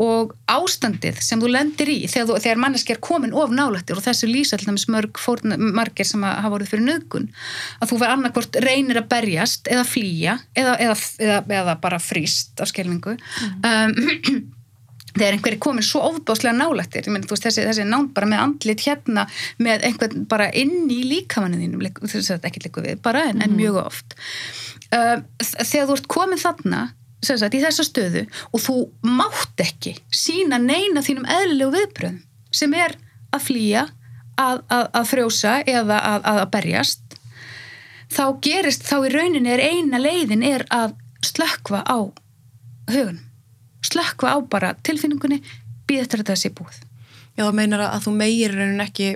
[0.02, 4.06] og ástandið sem þú lendir í þegar, þú, þegar manneski er komin of nálættir og
[4.06, 7.28] þessu lýsa til dæmis mörg fórn, margir sem hafa voruð fyrir nöðgun
[7.80, 12.64] að þú verð annarkvort reynir að berjast eða flýja eða, eða, eða, eða bara fríst
[12.64, 13.68] af skelvingu mm.
[13.70, 14.42] um,
[15.16, 18.86] þegar einhver er komin svo ofbáslega nálættir meni, veist, þessi, þessi nánd bara með andlit
[18.86, 19.26] hérna
[19.62, 23.44] með einhvern bara inn í líkamannin þínum, þess að ekki likur við bara en, mm.
[23.46, 23.60] en mhm.
[23.60, 24.18] mjög oft
[24.94, 26.82] uh, þegar þú ert komin þarna
[27.26, 32.22] sagt, í þessa stöðu og þú mátt ekki sína neina þínum eðlilegu viðbröðum
[32.56, 32.96] sem er
[33.36, 33.86] að flýja
[34.40, 37.18] að, að, að frjósa eða að, að berjast
[38.10, 40.96] þá gerist, þá í rauninni er eina leiðin er að
[41.26, 42.10] slökva á
[42.90, 43.20] hugun
[43.86, 45.42] slökva á bara tilfinningunni
[45.90, 46.80] býð eftir að það sé búið.
[47.38, 49.10] Já, það meinar að þú meir raunin ekki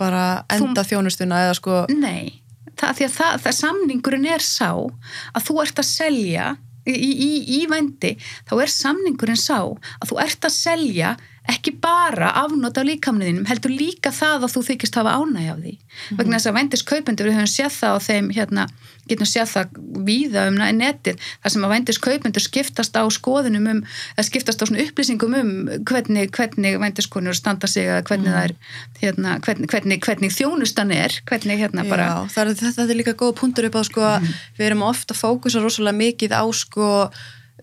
[0.00, 0.90] bara enda þú...
[0.92, 2.40] þjónustuna eða sko Nei,
[2.74, 6.48] það, því að það, það samningurinn er sá að þú ert að selja
[6.84, 8.14] í, í, í vændi,
[8.48, 13.72] þá er samningurinn sá að þú ert að selja ekki bara afnóta af líkamniðinum heldur
[13.72, 16.16] líka það að þú þykist hafa ánæg af því mm -hmm.
[16.18, 18.66] vegna þess að vændis kaupendur við höfum séð það á þeim hérna,
[19.08, 19.66] getum séð það
[20.08, 23.84] víða um netið þar sem að vændis kaupendur skiptast á skoðunum um,
[24.20, 25.50] skiptast á svona upplýsingum um
[25.84, 28.34] hvernig, hvernig vændiskonur standa sig eða hvernig mm.
[28.34, 28.54] það er
[29.02, 33.12] hérna, hvernig, hvernig, hvernig þjónustan er hvernig hérna bara Já, það er, þetta er líka
[33.12, 34.32] góð punktur upp á sko mm.
[34.56, 37.10] við erum ofta fókusa rosalega mikið á sko,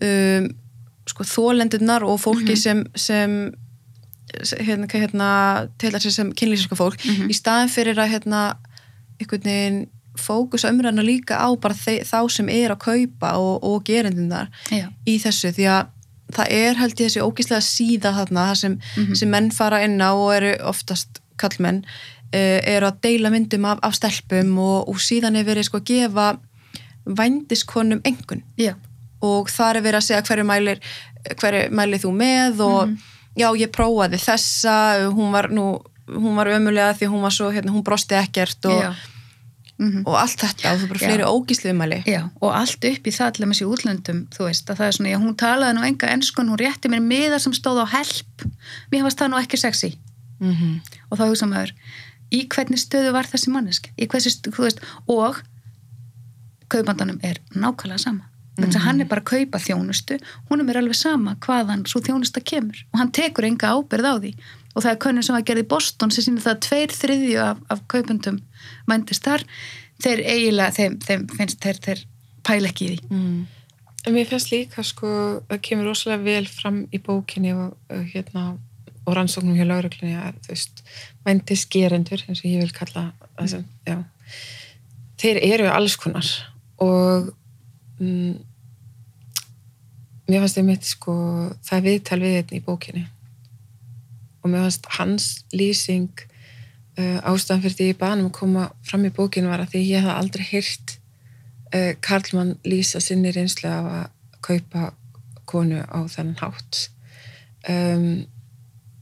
[0.01, 0.53] um,
[1.09, 2.61] sko þólendurnar og fólki -hmm.
[2.61, 3.51] sem, sem
[4.59, 5.29] hérna, hérna
[5.77, 7.31] til þessi sem kynlýsinska fólk mm -hmm.
[7.31, 8.41] í staðin fyrir að hérna
[9.19, 9.87] einhvern veginn
[10.19, 14.49] fókus umræðina líka á bara þá sem er að kaupa og, og gerindindar
[15.07, 15.85] í þessu því að
[16.35, 19.15] það er held ég þessi ógíslega síða þarna það sem, mm -hmm.
[19.15, 21.83] sem menn fara inn á og eru oftast kallmenn
[22.35, 25.89] uh, eru að deila myndum af, af stelpum og, og síðan er verið sko að
[25.91, 26.39] gefa
[27.05, 28.75] vændiskonum engun Já.
[29.21, 30.79] og það er verið að segja hverju mælir
[31.39, 34.75] hverju mælir þú með og mm -hmm já ég prófaði þessa
[35.15, 38.83] hún var nú, hún var ömulega því hún var svo, hérna, hún brosti ekkert og,
[39.77, 40.03] mm -hmm.
[40.05, 42.03] og allt þetta og þú bara fleiri ógíslu umæli
[42.41, 45.09] og allt upp í það allir með sér útlöndum þú veist, að það er svona,
[45.09, 48.35] já hún talaði nú enga ennskun, hún rétti mér miðar sem stóð á help.
[48.91, 49.97] Mér fannst það nú ekki sexy.
[50.39, 50.81] Mm -hmm.
[51.09, 51.71] og þá hugsa maður
[52.31, 55.41] í hvernig stöðu var þessi mannesk þú veist, og
[56.71, 58.30] kaupandanum er nákvæmlega sama
[58.61, 60.17] þannig að hann er bara að kaupa þjónustu
[60.49, 62.81] hún er mér alveg sama hvaðan svo þjónusta kemur.
[62.93, 64.33] Og hann tekur enga ábyrð á því.
[64.71, 67.39] Og það er könnum sem að gerði í Boston sem sínir það að tveir þriðju
[67.43, 68.39] af, af kaupundum
[68.87, 69.45] mændist þar.
[70.01, 72.05] Þeir eiginlega, þeim, þeim finnst þeir, þeir
[72.47, 73.09] pæla ekki í því.
[73.11, 73.41] Mm.
[74.07, 75.11] En mér finnst líka sko
[75.49, 77.75] það kemur rosalega vel fram í bókinni og,
[78.13, 78.55] hérna,
[79.03, 80.81] og rannsóknum hjá lauröklinni að þú veist
[81.27, 83.99] mændisgerendur, eins og ég vil kalla þessum, já
[85.21, 86.27] þeir eru alls konar.
[86.81, 87.29] Og
[88.01, 88.33] mm,
[90.31, 91.13] mér fannst einmitt sko
[91.65, 93.03] það er viðtal við þetta í bókinni.
[94.41, 96.23] Og mér fannst hans lýsing
[96.97, 99.83] uh, ástæðan fyrir því ég baði um að koma fram í bókinu var að því
[99.89, 100.95] ég hef aldrei hýrt
[101.75, 104.09] uh, Karlmann lýsa sinni reynslu af að
[104.41, 104.91] kaupa
[105.51, 106.83] konu á þennan hátt.
[107.69, 108.25] Um,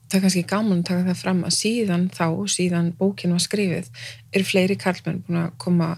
[0.09, 3.91] það er kannski gaman að taka það fram að síðan þá, síðan bókinu var skrifið
[4.33, 5.93] eru fleiri Karlmann búin að koma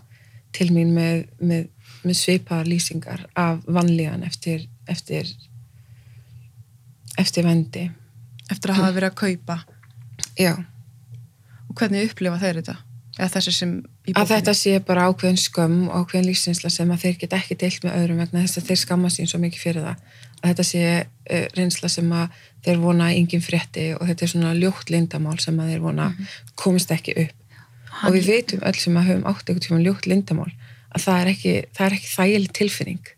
[0.52, 1.70] til mín með, með
[2.06, 5.30] með svipaðar lýsingar af vanlíðan eftir eftir
[7.20, 7.90] eftir vendi.
[8.52, 9.58] Eftir að hafa verið að kaupa.
[10.40, 10.54] Já.
[11.70, 12.78] Og hvernig upplifa þeir þetta?
[13.22, 17.84] að þetta sé bara ákveðin skömm og ákveðin lífsinsla sem að þeir get ekki deilt
[17.84, 20.16] með öðrum vegna þess að þeir skamma sín svo mikið fyrir það.
[20.40, 24.56] Að þetta sé uh, reynsla sem að þeir vona yngin frétti og þetta er svona
[24.58, 26.34] ljótt lindamál sem að þeir vona -hmm.
[26.56, 27.38] komist ekki upp.
[27.92, 30.52] Hann og við veitum öll sem að höfum átt eitthvað ljótt lindamál
[30.92, 33.12] að það er ekki, það er ekki þægileg tilfinning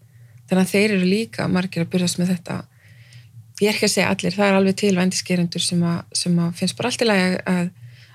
[0.49, 2.59] þannig að þeir eru líka margir að byrjast með þetta.
[3.61, 5.83] Ég er ekki að segja allir, það er alveg til vendiskerendur sem,
[6.17, 7.71] sem að finnst bara allt í lagi að,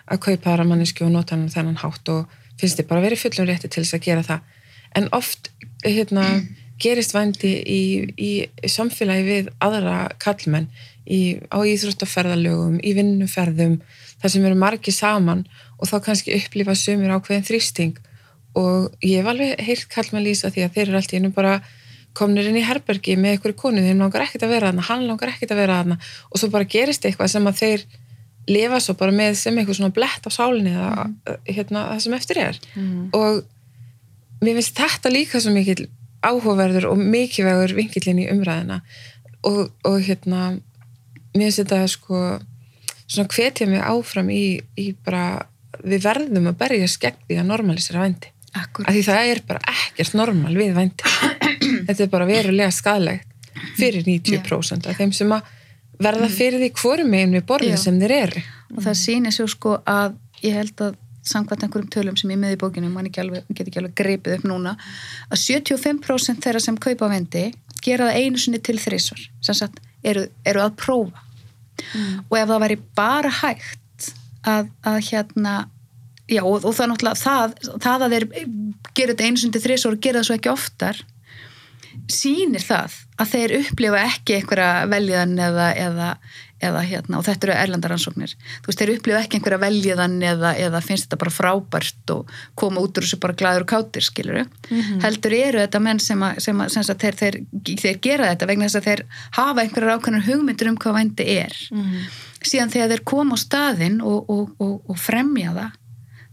[0.09, 3.49] að kaupa aðra mannesku og nota hann þennan hátt og finnst þið bara verið fullum
[3.49, 4.57] rétti til þess að gera það.
[4.99, 5.51] En oft
[5.85, 6.27] hérna,
[6.83, 7.83] gerist vendi í,
[8.19, 10.69] í, í samfélagi við aðra kallmenn
[11.07, 13.79] í, á íþróttaferðalögum, í vinnuferðum
[14.19, 15.45] þar sem eru margi saman
[15.79, 17.99] og þá kannski upplifa sömur ákveðin þrýsting.
[18.59, 21.37] Og ég hef alveg heilt kall með að lýsa því að þeir eru alltaf innum
[21.37, 21.59] bara
[22.19, 25.33] komnir inn í herbergi með einhverju konu þeim langar ekkert að vera aðna, hann langar
[25.33, 27.85] ekkert að vera aðna og svo bara gerist eitthvað sem að þeir
[28.49, 31.39] lifa svo bara með sem eitthvað svona blett á sálinni eða mm.
[31.51, 32.61] hérna, það sem eftir er.
[32.75, 33.09] Mm.
[33.17, 33.43] og
[34.43, 35.89] mér finnst þetta líka svo mikil
[36.25, 38.81] áhugaverður og mikilvægur vingilinn í umræðina
[39.47, 40.55] og, og hérna
[41.35, 42.23] mér finnst þetta sko
[43.09, 45.45] svona hvetja mig áfram í, í bara
[45.85, 50.17] við verðum að berja skegg því að normalisera vendi af því það er bara ekkert
[50.19, 51.38] normal við vændi
[51.89, 55.55] þetta er bara verulega skadlegt fyrir 90% af þeim sem að
[55.99, 57.83] verða fyrir því hvorum meginn við borðið Já.
[57.83, 58.43] sem þeir eru.
[58.77, 60.99] Og það sýnir svo sko að ég held að
[61.29, 64.77] samkvæmt einhverjum tölum sem ég með í bókinu mann get ekki alveg greipið upp núna
[65.29, 67.49] að 75% þeirra sem kaupa vendi
[67.85, 71.25] gera það einu sinni til þrísvar sem sagt eru, eru að prófa.
[72.29, 74.09] Og ef það væri bara hægt
[74.47, 75.57] að, að hérna
[76.29, 78.27] já og, og það er náttúrulega það, það að þeir
[78.95, 81.05] gera þetta einu sinni til þrísvar og gera það svo ekki oftar
[82.13, 86.09] sýnir það að þeir upplifa ekki einhverja veljiðan eða, eða,
[86.65, 90.83] eða hérna, og þetta eru erlandaransóknir þú veist, þeir upplifa ekki einhverja veljiðan eða, eða
[90.85, 94.45] finnst þetta bara frábært og koma út úr þessu bara glæður og kátir skiluru,
[95.05, 97.41] heldur eru þetta menn sem að, sem að, sem að þeir, þeir,
[97.85, 99.05] þeir gera þetta vegna þess að þeir
[99.41, 101.61] hafa einhverjar ákveðnar hugmyndur um hvað vændi er.
[102.39, 105.77] Síðan þegar þeir koma á staðinn og, og, og, og fremja það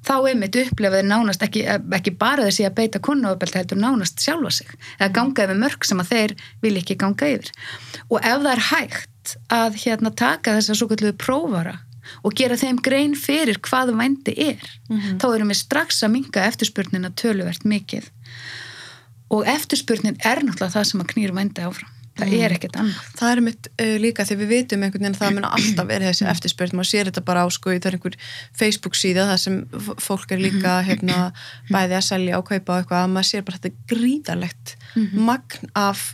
[0.05, 1.63] þá einmitt upplefa þeir nánast ekki,
[1.97, 4.75] ekki bara þessi að beita konnuofbeldi heldur nánast sjálfa sig.
[4.99, 7.51] Eða ganga yfir mörg sem að þeir vil ekki ganga yfir.
[8.09, 11.79] Og ef það er hægt að hérna taka þess að svo kalluðu prófara
[12.21, 14.67] og gera þeim grein fyrir hvað vændi er
[15.17, 18.11] þá erum við strax að minga eftirspurnina töluvert mikið.
[19.33, 23.07] Og eftirspurnin er náttúrulega það sem að knýr vændi áfram það er ekkert annað.
[23.19, 26.11] Það er mitt uh, líka þegar við vitum einhvern veginn að það mun alltaf verið
[26.11, 26.75] þessi eftirspurn.
[26.79, 28.17] Maður sér þetta bara á sko, það er einhver
[28.55, 29.57] Facebook síða það sem
[30.05, 31.19] fólk er líka hérna,
[31.71, 34.75] bæði að selja og kaupa og eitthvað að maður sér bara þetta gríðalegt
[35.13, 36.05] magn af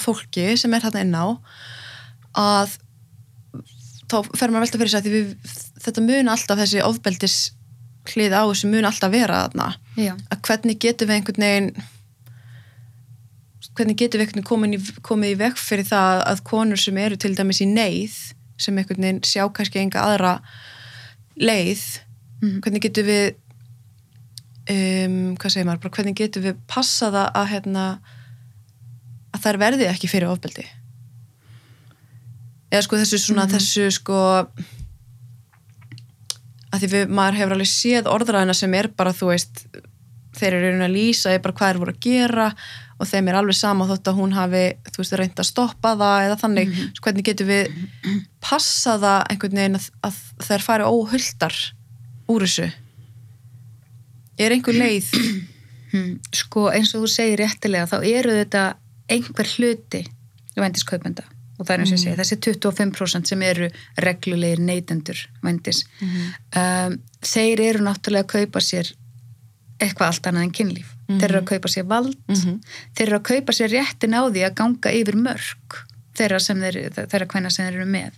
[0.00, 1.26] fólki sem er þarna inn á
[2.36, 2.76] að
[4.06, 5.52] þá fer maður að velta fyrir sig að við,
[5.86, 7.36] þetta mun alltaf þessi ofbeldis
[8.12, 9.68] hlið á þessu mun alltaf vera þarna.
[9.98, 10.12] Já.
[10.30, 11.70] að hvernig getum við einhvern veginn
[13.76, 14.32] hvernig getum við
[15.04, 18.16] komið í veg fyrir það að konur sem eru til dæmis í neyð
[18.56, 20.38] sem einhvern veginn sjá kannski enga aðra
[21.36, 21.84] leið
[22.36, 22.60] Mhm.
[22.60, 23.26] hvernig getum við
[24.68, 27.84] um, hvað segir maður, hvernig getum við passað að, að hérna
[29.32, 30.66] að þær verði ekki fyrir ofbeldi
[32.68, 34.18] eða sko þessu svona þessu sko
[36.74, 39.64] að því við, maður hefur alveg séð orðræðina sem er bara þú veist
[40.36, 42.48] þeir eru raunin að lýsa er bara hvað er voru að gera
[42.96, 46.28] og þeim er alveg sama þótt að hún hafi þú veist reynd að stoppa það
[46.28, 46.72] eða þannig.
[46.72, 47.76] Mm hvernig getum við
[48.42, 51.58] passa það einhvern veginn að, að þær fari óhuldar
[52.32, 52.66] úr þessu?
[54.36, 55.12] Er einhver leið?
[55.92, 58.66] Hmm, sko eins og þú segir réttilega þá eru þetta
[59.12, 60.02] einhver hluti
[60.56, 63.68] vendiskaupenda og það er eins og ég segi þessi 25% sem eru
[64.04, 68.90] reglulegir neytendur vendis um, þeir eru náttúrulega að kaupa sér
[69.80, 70.92] eitthvað allt annað en kynlíf.
[71.06, 72.16] Þeir eru að kaupa sér vald.
[72.96, 75.82] Þeir eru að kaupa sér réttin á því að ganga yfir mörg
[76.16, 78.12] þeirra sem þeir, þeirra hvenna sem þeir eru með.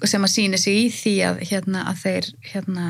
[0.00, 2.86] Og sem að sína sig í því að, hérna, að þeir hérna,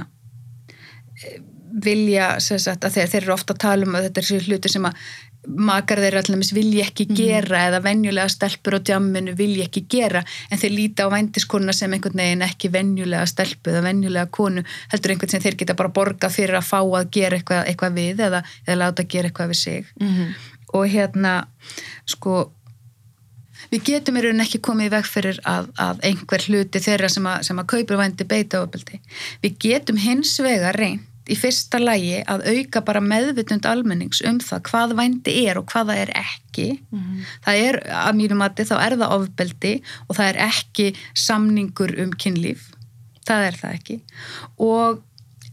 [1.83, 4.73] vilja sem sagt, að þeir, þeir eru ofta að tala um að þetta er hluti
[4.73, 4.95] sem að
[5.47, 10.59] makar þeir allir vilja ekki gera eða venjulega stelpur á djamminu vilja ekki gera en
[10.63, 15.35] þeir líta á vændiskonuna sem einhvern veginn ekki venjulega stelpu eða venjulega konu heldur einhvern
[15.35, 18.79] sem þeir geta bara borga fyrir að fá að gera eitthvað, eitthvað við eða, eða
[18.85, 20.35] láta gera eitthvað við sig Mhm.
[20.73, 21.33] og hérna
[22.07, 22.51] sko
[23.73, 27.27] við getum í rauninni ekki komið í veg fyrir að, að einhver hluti þeirra sem
[27.27, 28.99] að, sem að kaupir vændi beita ofbeldi.
[29.43, 34.65] Við getum hins vegar reynd í fyrsta lagi að auka bara meðvitund almennings um það
[34.69, 36.67] hvað vændi er og hvað það er ekki.
[37.45, 39.75] Það er, að mínum mati, þá er það ofbeldi
[40.09, 42.69] og það er ekki samningur um kynlíf.
[43.29, 43.99] Það er það ekki.
[44.59, 45.03] Og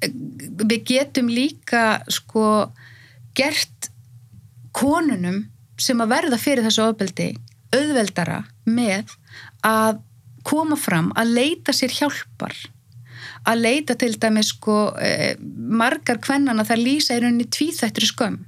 [0.01, 0.11] eh,
[0.65, 2.71] við getum líka sko
[3.37, 3.91] gert
[4.73, 5.45] konunum
[5.79, 7.31] sem að verða fyrir þessu ofbeldi
[7.75, 9.13] auðveldara með
[9.65, 10.01] að
[10.47, 12.57] koma fram að leita sér hjálpar
[13.49, 18.43] að leita til dæmis sko eh, margar kvennana þær lýsa í rauninni tvíþættri skömm.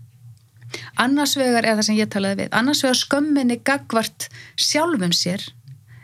[1.03, 5.43] Annars vegar, eða það sem ég talaði við annars vegar skömminni gagvart sjálfum sér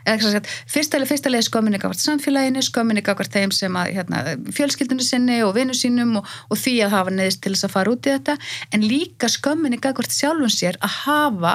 [0.08, 4.22] eða ekki sagt, fyrsta, fyrsta leið skömminni gagvart samfélaginu skömminni gagvart þeim sem að hérna,
[4.56, 7.94] fjölskyldinu sinni og vinnu sínum og, og því að hafa neðist til þess að fara
[7.94, 8.36] út í þetta
[8.76, 11.54] en líka skömminni gagvart sjálfum sér að hafa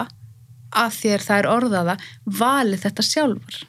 [0.73, 1.95] að þér það er orðaða
[2.39, 3.61] valið þetta sjálfur.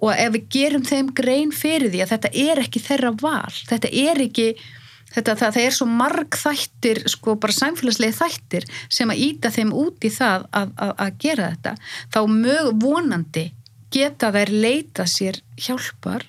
[0.00, 3.90] Og ef við gerum þeim grein fyrir því að þetta er ekki þeirra val þetta
[3.90, 4.46] er ekki
[5.14, 9.72] þetta, það, það er svo marg þættir sko bara samfélagslegi þættir sem að íta þeim
[9.76, 11.74] út í það að, að, að gera þetta
[12.14, 13.46] þá mög vonandi
[13.90, 16.28] geta þær leita sér hjálpar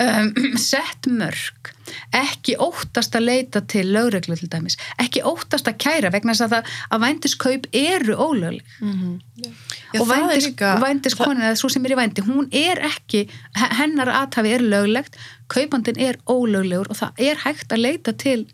[0.00, 0.30] um,
[0.70, 1.70] sett mörg
[2.14, 6.52] ekki óttast að leita til lögreglu til dæmis, ekki óttast að kæra vegna þess að,
[6.54, 8.76] það, að vændiskaup eru ólögleg.
[8.84, 12.82] Já, og það er vændis, líka- vændiskonin eða svo sem er í vændi, hún er
[12.92, 13.24] ekki
[13.58, 15.18] he- hennar aðtafi er löglegt
[15.50, 18.46] kaupandin er ólöglegur og það er hægt að leita til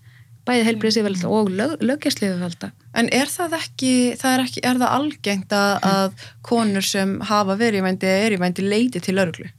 [0.46, 5.52] bæði helbriðsifvelda og lög, löggjastlifvelda En er það ekki, það er ekki, er það algengt
[5.52, 9.50] að, að konur sem hafa verið í vændi eða er í vændi leiti til örglu?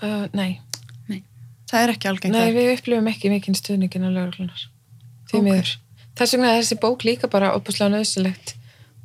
[0.00, 0.60] Uh, nei,
[1.70, 4.64] það er ekki algengt nei við upplifum ekki mikinn stuðningin á lögreglunar
[5.30, 5.74] því miður
[6.18, 8.56] þess vegna er þessi bók líka bara opuslega nöðsilegt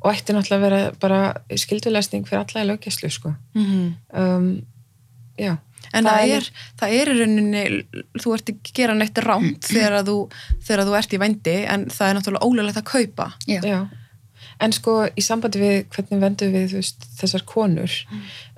[0.02, 1.20] og ætti náttúrulega að vera bara
[1.58, 3.32] skildulesning fyrir alla í löggjæslu sko.
[3.56, 3.86] Mhm.
[4.12, 4.50] um,
[5.40, 5.56] já,
[5.94, 6.46] En Það það, er- er,
[6.80, 7.60] það er í rauninni,
[8.20, 10.16] þú ert að gera neitt rámt þegar, að þú,
[10.66, 13.26] þegar að þú ert í vændi en það er náttúrulega ólulegt að kaupa.
[13.46, 13.60] Já.
[13.62, 13.78] já
[14.60, 17.92] en sko í sambandi við hvernig vendum við veist, þessar konur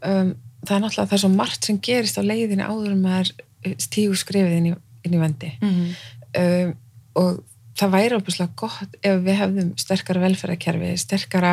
[0.03, 3.33] um, það er náttúrulega það er svo margt sem gerist á leiðinni áður en maður
[3.79, 5.94] stígur skrefið inn í, inn í vendi Mm
[6.38, 6.75] um,
[7.18, 7.38] og
[7.79, 11.53] það væri opuslega gott ef við hefðum sterkara velferðarkerfi, sterkara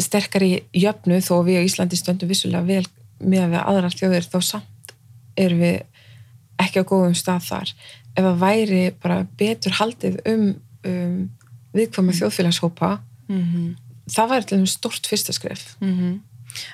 [0.00, 2.86] sterkari jöfnu þó við á Íslandi stöndum vissulega vel
[3.22, 4.94] með við aðrar þjóðir þá samt
[5.38, 5.78] erum við
[6.62, 7.72] ekki á góðum stað þar.
[8.12, 10.48] Ef það væri bara betur haldið um,
[10.86, 11.14] um
[11.72, 12.90] viðkvæma þjóðfélagshópa
[13.28, 13.68] -hmm.
[14.10, 15.76] það væri til þeim stort fyrsta skref.
[15.80, 16.18] Mm -hmm.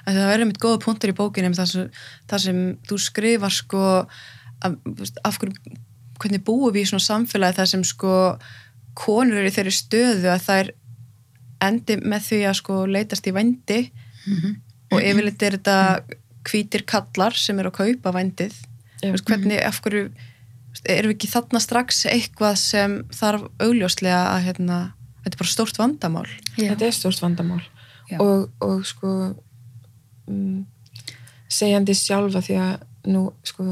[0.07, 1.91] Það verður einmitt góða punktur í bókinni þar sem,
[2.31, 3.83] þar sem þú skrifar sko
[4.63, 4.75] af,
[5.25, 5.77] af hverju,
[6.19, 8.13] hvernig búum við í svona samfélagi þar sem sko
[8.99, 10.71] konur eru í þeirri stöðu að þær
[11.69, 13.81] endi með því að sko leitast í vændi
[14.29, 14.57] Mhm.
[14.93, 15.77] og yfirleitt er þetta
[16.49, 18.53] hvítir kallar sem eru að kaupa vændið
[18.99, 19.09] Já.
[19.09, 20.03] Þú veist, hvernig, af hverju
[20.89, 24.79] erum við ekki þarna strax eitthvað sem þarf augljóslega að hérna,
[25.25, 26.27] þetta er bara stórt vandamál
[26.59, 26.71] Já.
[26.75, 27.63] þetta er stort vandamál
[28.21, 29.13] og, og sko
[30.29, 30.67] um,
[31.49, 32.75] segjandi sjálfa því að
[33.09, 33.65] nú sko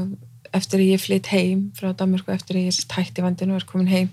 [0.55, 3.61] eftir að ég flytt heim frá Danmarku eftir að ég er tætt í vandinu og
[3.61, 4.07] er komin heim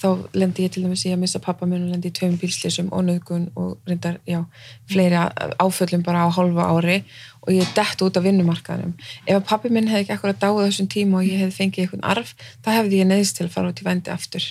[0.00, 2.90] þá lendi ég til dæmis í að missa pappa minn og lendi í tveim bílslýsum
[2.94, 4.44] og nöðgun og reyndar, já,
[4.90, 5.18] fleiri
[5.58, 7.02] áföllum bara á hálfa ári
[7.40, 8.94] og ég er dett út af vinnumarkaðanum
[9.26, 11.86] ef að pappi minn hefði ekki akkur að dáða þessum tíma og ég hefði fengið
[11.86, 12.34] einhvern arf
[12.64, 14.50] þá hefði ég neðist til að fara út í vendi aftur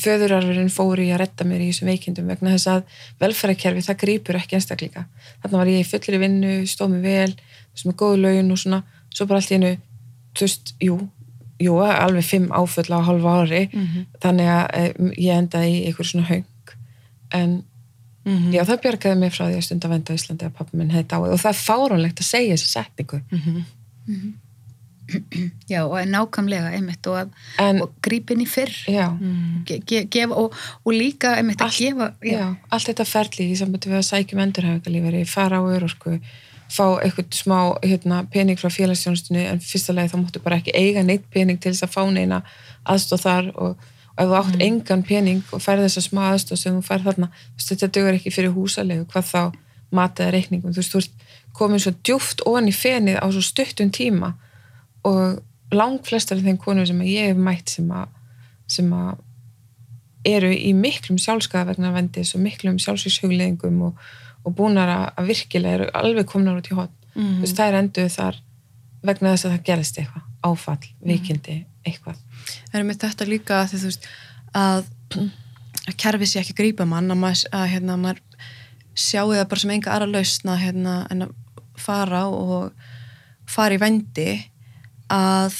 [0.00, 2.82] föðurarfurinn fóru í að retta mér í þessum veikindum vegna þess að
[3.20, 5.04] velferðarkerfi það grýpur ekki einstakleika
[5.42, 7.34] þarna var ég í fullri vinnu, stóð mig vel
[7.74, 8.82] þessum með góðu laun og svona.
[9.14, 9.76] Svo bara allt í einu,
[10.34, 10.98] þú veist, jú
[11.58, 13.68] jú, alveg fimm áföll á hálfa ári.
[13.72, 14.06] Mhm.
[14.22, 16.44] þannig að e, ég endaði í einhver svona höng
[17.30, 17.62] en
[18.24, 18.52] -hmm.
[18.52, 21.08] já, það bjargaði mig frá því að stunda venda á Íslandi að pappa minn hefði
[21.12, 21.32] dáið.
[21.32, 23.20] Og það er fáránlegt að segja þessa setningu.
[24.08, 24.32] -hmm.
[25.72, 27.30] Já, og nákvæmlega einmitt og, að,
[27.64, 28.72] en, og grípin í fyrr.
[28.92, 29.06] Já,
[29.68, 33.56] ge, ge, gefa, og, og líka einmitt að Allt- gefa já, allt þetta ferli í
[33.58, 36.18] sambandi við að sækjum endurhæfingalífari, fara á örorku
[36.68, 41.00] fá eitthvað smá hérna, pening frá félagsjónustunni en fyrsta lagi þá máttu bara ekki eiga
[41.02, 42.42] neitt pening til þess að fá neina
[42.84, 43.78] aðstóð þar og,
[44.12, 47.08] og ef þú átt engan pening og færð þess að smá aðstóð sem þú færð
[47.08, 47.30] þarna,
[47.64, 49.40] þetta dugur ekki fyrir húsalegu, hvað þá
[49.96, 51.14] mataði reikningum, þú veist, þú veist
[51.56, 54.34] komin svo djúft ofan í fenið á svo stuttum tíma
[55.04, 55.42] og
[55.74, 58.08] lang flestar af þeim konur sem að ég hef mætt sem að,
[58.66, 59.18] sem að
[60.28, 64.00] eru í miklum sjálfskaða vegna vendis og miklum sjálfsvíkshugleðingum og,
[64.44, 67.38] og búnar að, að virkilega eru alveg komnar út í hot Mhm.
[67.40, 68.36] þú veist, það er enduð þar
[69.08, 71.54] vegna þess að það gerist eitthvað, áfall, vikindi
[71.86, 72.18] eitthvað,
[72.70, 74.06] Það er með þetta líka að þú veist,
[74.54, 74.84] að,
[75.88, 78.20] að kerfi sé ekki að grípa mann að maður, að, hérna, maður
[78.94, 81.34] sjáu það bara sem enga aðra lausna hérna, en að
[81.78, 82.72] fara og
[83.48, 84.28] fara í vendi
[85.12, 85.56] að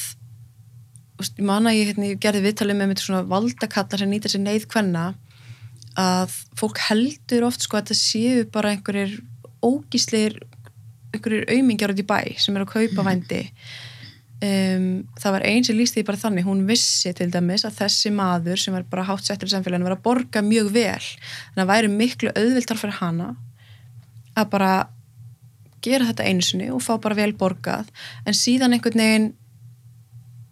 [1.19, 4.43] ég man að ég, hérna, ég gerði viðtalið með mitt svona valdakallar sem nýta sér
[4.45, 5.09] neyð hvenna
[5.99, 9.17] að fólk heldur oft sko að þetta séu bara einhverjir
[9.65, 10.37] ógísleir
[11.13, 13.41] einhverjir aumingjar út í bæ sem er að kaupa vændi.
[14.39, 18.11] Um, það var einn sem líst því bara þannig hún vissi til dæmis að þessi
[18.15, 21.09] maður sem var bara hátt settur í samfélaginu var að borga mjög vel.
[21.49, 23.33] Þannig að væri miklu auðvildar fyrir hana
[24.39, 24.71] að bara
[25.83, 27.91] gera þetta einu sinni og fá bara vel borgað.
[28.23, 29.29] En síðan einhvern veginn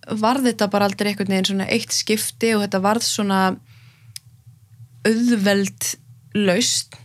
[0.08, 3.41] varð þetta bara aldrei einhvern veginn svona eitt skipti og þetta varð svona
[5.08, 5.91] auðveld
[6.38, 6.98] laust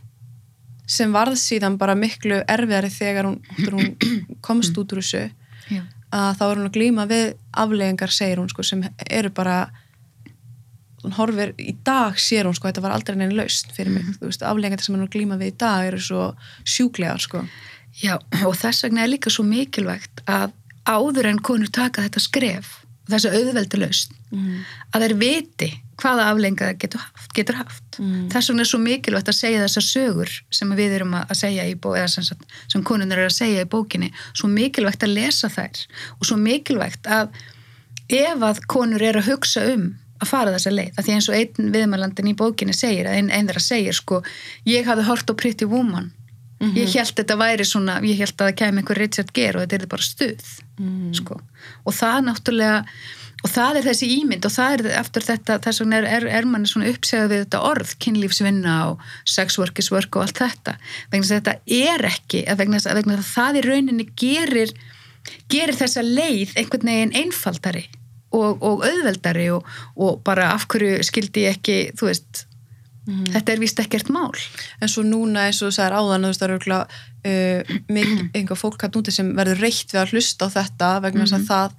[0.92, 3.92] sem varð síðan bara miklu erfiðari þegar hún, hún
[4.46, 5.28] komst út úr þessu.
[5.70, 5.84] Já.
[6.12, 7.26] að þá er hún að glíma við
[7.62, 9.70] afleggingar segir hún sko sem eru bara
[11.02, 14.10] hún horfir, í dag sér hún sko þetta var aldrei neina laust fyrir mig.
[14.18, 16.26] Þú veist, afleggingar sem hún glíma við í dag eru svo
[16.68, 17.44] sjúklegar sko.
[18.02, 20.52] Já, og þess vegna er líka svo mikilvægt að
[20.88, 22.70] áður en konur taka þetta skref,
[23.10, 24.58] þessu auðveldi laust, mm.
[24.94, 25.70] að þeir viti
[26.02, 27.30] hvaða aflenga það getur haft.
[27.36, 27.98] Getur haft.
[27.98, 28.28] Mm.
[28.32, 31.74] Þess vegna er svo mikilvægt að segja þessar sögur sem við erum að segja í
[31.74, 35.82] bókinni, eða sem, sem konunir eru að segja í bókinni, svo mikilvægt að lesa þær
[36.18, 37.34] og svo mikilvægt að
[38.12, 41.38] ef að konur eru að hugsa um að fara þessa leið, að því eins og
[41.38, 44.20] einn viðmælandin í bókinni segir, að einn ein þeirra segir sko,
[44.68, 46.12] ég hafði hort á Pretty Woman
[46.76, 49.82] ég held þetta væri svona, ég held að það kemur einhver Richard Gere og þetta
[49.82, 50.52] er bara stuð
[50.82, 51.12] Mm.
[51.14, 51.36] sko.
[51.86, 52.78] og það náttúrulega
[53.42, 56.46] og það er þessi ímynd og það er eftir þetta, þess vegna er, er, er
[56.46, 60.76] manni svona uppsegað við þetta orð, kynlífsvinna og sex work is work og allt þetta
[61.10, 61.56] vegna þess að þetta
[61.92, 64.74] er ekki, vegna þess að, að það í rauninni gerir
[65.52, 67.84] gerir þessa leið einhvern veginn einfaldari
[68.32, 72.46] og, og auðveldari og, og bara af hverju skildi ég ekki, þú veist
[73.06, 74.30] þetta er vist ekkert mál.
[74.80, 77.76] En svo núna eins og þú sagðir áðan veist það eru uh,
[78.36, 81.48] einhver fólk hann úti sem verður reitt við að hlusta á þetta vegna þess að
[81.50, 81.78] það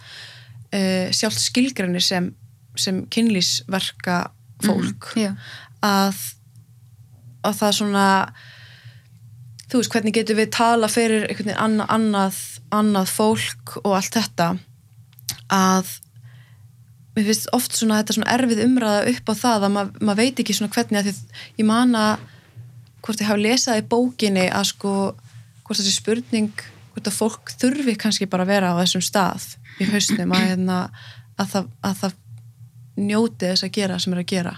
[0.79, 2.31] uh, sjálft skilgrænir sem,
[2.75, 4.23] sem kynlýsverka
[4.63, 5.13] fólk.
[5.19, 5.33] Já.
[5.83, 6.19] að,
[7.43, 8.07] að það svona
[9.71, 12.39] þú veist hvernig getur við tala fyrir einhvern veginn annað,
[12.71, 14.53] annað fólk og allt þetta
[15.53, 15.97] að
[17.13, 20.43] mér finnst oft svona þetta svona erfið umræða upp á það að maður mað veit
[20.43, 21.15] ekki svona hvernig að því
[21.61, 22.27] ég man að
[23.03, 24.93] hvort ég hafi lesað í bókinni að sko
[25.63, 29.47] hvort þessi spurning hvort að fólk þurfi kannski bara að vera á þessum stað
[29.81, 30.77] í hausnum að, hérna,
[31.37, 32.19] að, það, að það
[33.03, 34.55] njóti þess að gera sem er að gera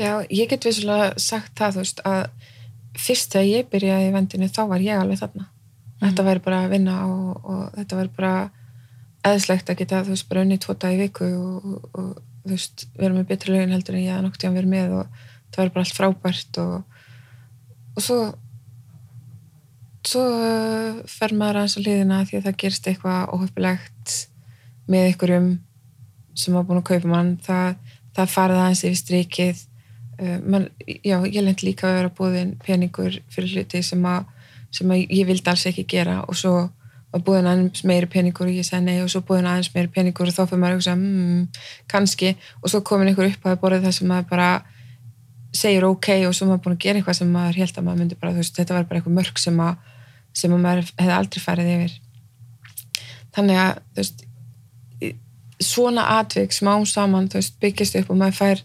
[0.00, 4.48] Já, ég get vissulega sagt það, þú veist, að fyrst þegar ég byrjaði í vendinu
[4.48, 5.48] þá var ég alveg þarna.
[6.00, 8.34] Þetta væri bara að vinna og, og þetta væri bara
[9.26, 12.12] eðslegt að geta, þú veist, bara unni tvo dag í viku og, og,
[12.44, 15.18] þú veist, vera með betri lögin heldur en ég að noktið að vera með og
[15.50, 17.02] það væri bara allt frábært og,
[17.96, 18.20] og svo
[20.06, 24.14] svo uh, fer maður aðeins á liðina því að það gerist eitthvað óhöfulegt
[24.90, 25.50] með ykkurum
[26.38, 27.34] sem var búin að kaupa mann.
[27.44, 27.74] Það,
[28.16, 29.62] það farið aðeins yfir strikið.
[30.20, 34.28] Uh, man, já, ég lend líka að vera búðin peningur fyrir hluti sem að,
[34.72, 36.54] sem að ég vildi alls ekki gera og svo
[37.10, 40.30] var búðin aðeins meiri peningur og ég segi nei og svo búðin aðeins meiri peningur
[40.30, 41.46] og þá fyrir maður að hugsa, mmm,
[41.90, 42.34] kannski.
[42.62, 44.50] Og svo komin ykkur upp að borðið það sem maður bara
[45.56, 48.20] segir ok og svo maður búin að gera eitthvað sem maður held að maður myndi
[48.20, 49.62] bara, þú veist, þetta var bara eitthvað mörg sem
[50.30, 51.94] sem að maður hefði aldrei farið yfir.
[53.34, 54.26] Þannig að, þú veist
[55.60, 58.62] svona atvik smá saman, þú veist, byggjast upp og maður fær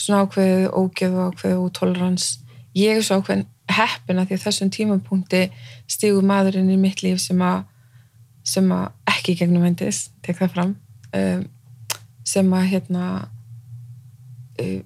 [0.00, 2.28] svona ákveðið ógeð og ákveðið útolerans
[2.76, 5.42] ég er svo ákveðin heppina því að þessum tímapunkti
[5.90, 7.66] stígur maðurinn í mitt líf sem að
[8.50, 10.74] sem að ekki gegnum vendis tek það fram
[11.14, 11.42] um,
[12.30, 13.04] sem að hérna
[14.60, 14.80] uh,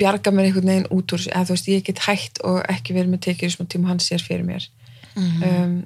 [0.00, 3.14] bjarga mér einhvern veginn út úr eða þú veist, ég get hægt og ekki verið
[3.14, 4.66] með tekið smá tíma hann sér fyrir mér
[5.20, 5.80] um,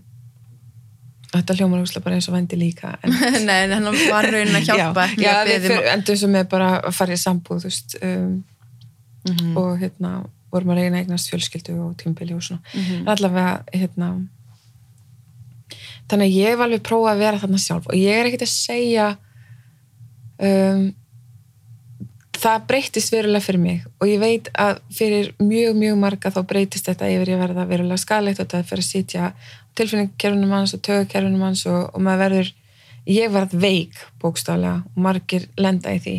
[1.34, 3.14] þetta hljómar úrslega bara eins og vendi líka en
[3.48, 6.68] Nei, en hann var raunin að hjálpa já, já, við fyrir, endur sem er bara
[6.84, 8.34] að fara í sambúð þú veist um,
[9.24, 9.54] Mhm.
[9.56, 10.08] og hérna
[10.52, 12.98] vorum að reyna eignast fjölskyldu og tímbili og svona Mhm.
[12.98, 14.08] en allavega hérna
[16.10, 18.52] þannig að ég hef alveg prófað að vera þarna sjálf og ég er ekkert að
[18.54, 19.06] segja
[20.44, 20.84] um,
[22.44, 26.90] það breytist verulega fyrir mig og ég veit að fyrir mjög, mjög marga þá breytist
[26.90, 29.30] þetta yfir ég verða verulega skalegt og þetta fyrir að sitja
[29.78, 32.52] tilfinningarkerfunum hans og tögukerfunum hans og, og maður verður
[33.14, 36.16] ég verð veik bókstaflega og margir lenda í því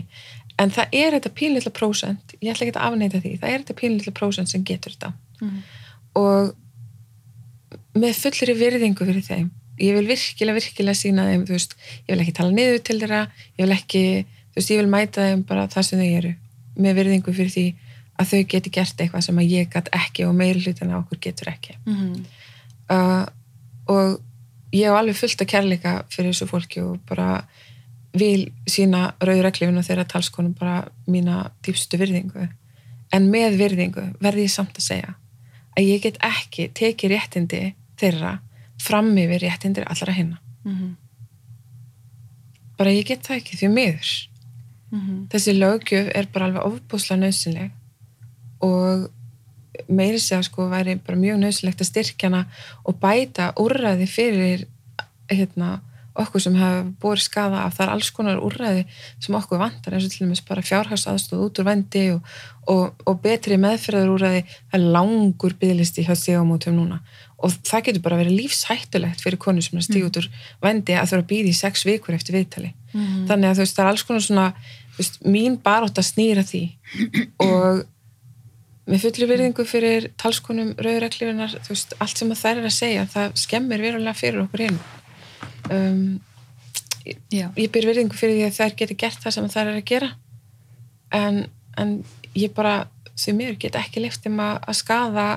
[0.61, 3.77] en það er þetta pínlítla prósent ég ætla ekki að afneita því, það er þetta
[3.81, 5.57] pínlítla prósent sem getur þetta Mhm.
[6.15, 6.53] og
[7.99, 9.49] með fullri virðingu fyrir þeim
[9.79, 11.75] ég vil virkilega, virkilega sína þeim þú veist,
[12.07, 13.21] ég vil ekki tala niður til þeirra
[13.57, 14.03] ég vil ekki,
[14.53, 16.33] þú veist, ég vil mæta þeim bara það sem þau eru,
[16.77, 17.65] með virðingu fyrir því
[18.15, 21.49] að þau geti gert eitthvað sem að ég gat ekki og meiri hlutina okkur getur
[21.51, 22.25] ekki Mhm.
[22.89, 23.25] uh,
[23.91, 24.21] og
[24.71, 27.43] ég hef alveg fullt að kærleika fyrir þessu fólki og bara
[28.15, 32.47] vil sína rauðreglifin og þeirra talskonum bara mína dýpstu virðingu
[33.13, 35.13] en með virðingu verði ég samt að segja
[35.75, 37.61] að ég get ekki tekið réttindi
[37.99, 38.37] þeirra
[38.81, 40.95] fram yfir réttindi allra hinna Mhm.
[42.77, 44.13] bara ég get það ekki því miður
[44.91, 45.27] Mhm.
[45.29, 47.71] þessi löggjöf er bara alveg ofbúslega nöðsynleg
[48.61, 49.09] og
[49.89, 52.45] meiri segja sko væri bara mjög nöðsynlegt að styrkjana
[52.85, 54.65] og bæta úrræði fyrir
[55.29, 55.81] hérna,
[56.15, 58.85] okkur sem hafa búið skada af það er alls konar úrræði
[59.23, 62.29] sem okkur vantar eins og til dæmis bara fjárhagsaðstóð út úr vendi og,
[62.71, 67.01] og, og betri meðferðar úrræði það er langur byggðlisti hjá stígamótum núna.
[67.43, 70.31] Og það getur bara verið lífshættulegt fyrir konu sem er að stíga út úr
[70.63, 72.73] vendi að þurfa að býða í sex vikur eftir viðtali.
[72.95, 73.25] Mhm.
[73.27, 74.47] þannig að þú veist, það er alls konar svona
[74.95, 76.63] þú veist, mín barótt að snýra því.
[77.43, 77.83] Og
[78.87, 83.09] með fulli virðingu fyrir talskonum rauðreglifinar, þú veist, allt sem að þær er að segja,
[83.11, 84.79] það skemmir verulega fyrir okkur hinn
[85.73, 86.19] um,
[87.29, 87.49] Já.
[87.53, 90.09] ég byr virðingu fyrir því að þær geti gert það sem þær er að gera.
[91.15, 91.43] En,
[91.77, 91.97] en
[92.35, 95.27] ég bara því mér get ekki leift um að, að skaða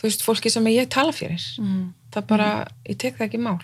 [0.00, 1.42] þú veist, fólki sem ég tala fyrir.
[1.60, 1.92] Mhm.
[2.14, 2.48] það bara,
[2.86, 3.60] ég tek það ekki mál.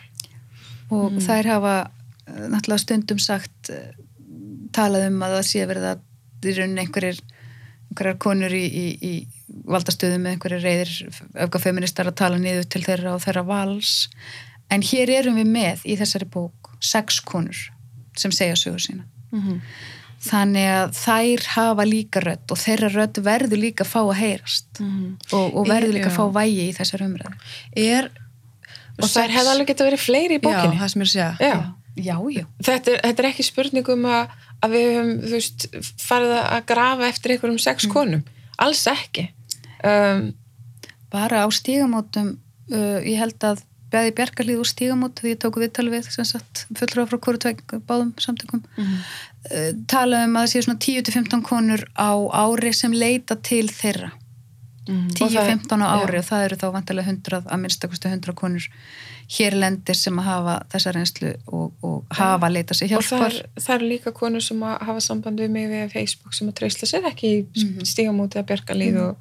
[0.90, 1.74] Og þær hafa
[2.26, 3.92] eh, náttúrulega stundum sagt eh,
[4.74, 6.00] talað um að það sé verið að
[6.50, 7.20] í rauninni einhverjir
[7.90, 9.12] einhverjar konur í, í, í
[9.70, 10.92] valdastöðum með einhverjir reyðir
[11.46, 13.94] öfgafeministar að tala niður til þeirra og þeirra vals
[14.70, 17.56] en hér erum við með í þessari bók sex konur
[18.16, 19.60] sem segja sögur sína Mhm.
[20.20, 24.80] þannig að þær hafa líka rödd og þeirra rödd verður líka að fá að heyrast
[24.80, 25.16] Mhm.
[25.32, 26.18] og, og verður líka að Já.
[26.18, 27.36] fá vægi í þessar umræðu
[27.76, 28.10] er
[29.00, 31.14] og sex- hefði alveg getað verið fleiri í Já, bókinni það sem ég er að
[31.14, 31.36] segja.
[31.40, 31.74] Já.
[31.96, 32.44] já, já.
[32.62, 34.28] Þetta, er, þetta er ekki spurningum að,
[34.62, 35.66] að við höfum veist,
[36.04, 37.92] farið að grafa eftir einhverjum sex Mm.
[37.92, 38.24] konum
[38.58, 39.28] alls ekki
[39.84, 40.34] um,
[41.10, 42.36] bara á stígamótum
[42.72, 46.66] uh, ég held að beði Bjarkarlíð úr stígamót því ég tóku viðtal við sem sagt
[46.78, 48.96] fulltrúa frá hvort tveg báðum samtökum Mhm.
[49.50, 52.10] uh, tala um að það séu svona 10-15 konur á
[52.44, 54.12] ári sem leita til þeirra
[54.88, 55.10] Mhm.
[55.22, 56.18] Og það er- 10-15 á ári já.
[56.18, 58.64] og það eru þá vantilega 100 að minnstakosti 100 konur
[59.30, 63.34] hér lendir sem að hafa þessa reynslu og, og hafa leita sér og það hjálpar
[63.36, 66.54] er, það eru líka konur sem að hafa samband við mig við Facebook sem að
[66.54, 67.84] treysla sér ekki í Mhm.
[67.86, 69.16] stígamóti að bjargalíð og,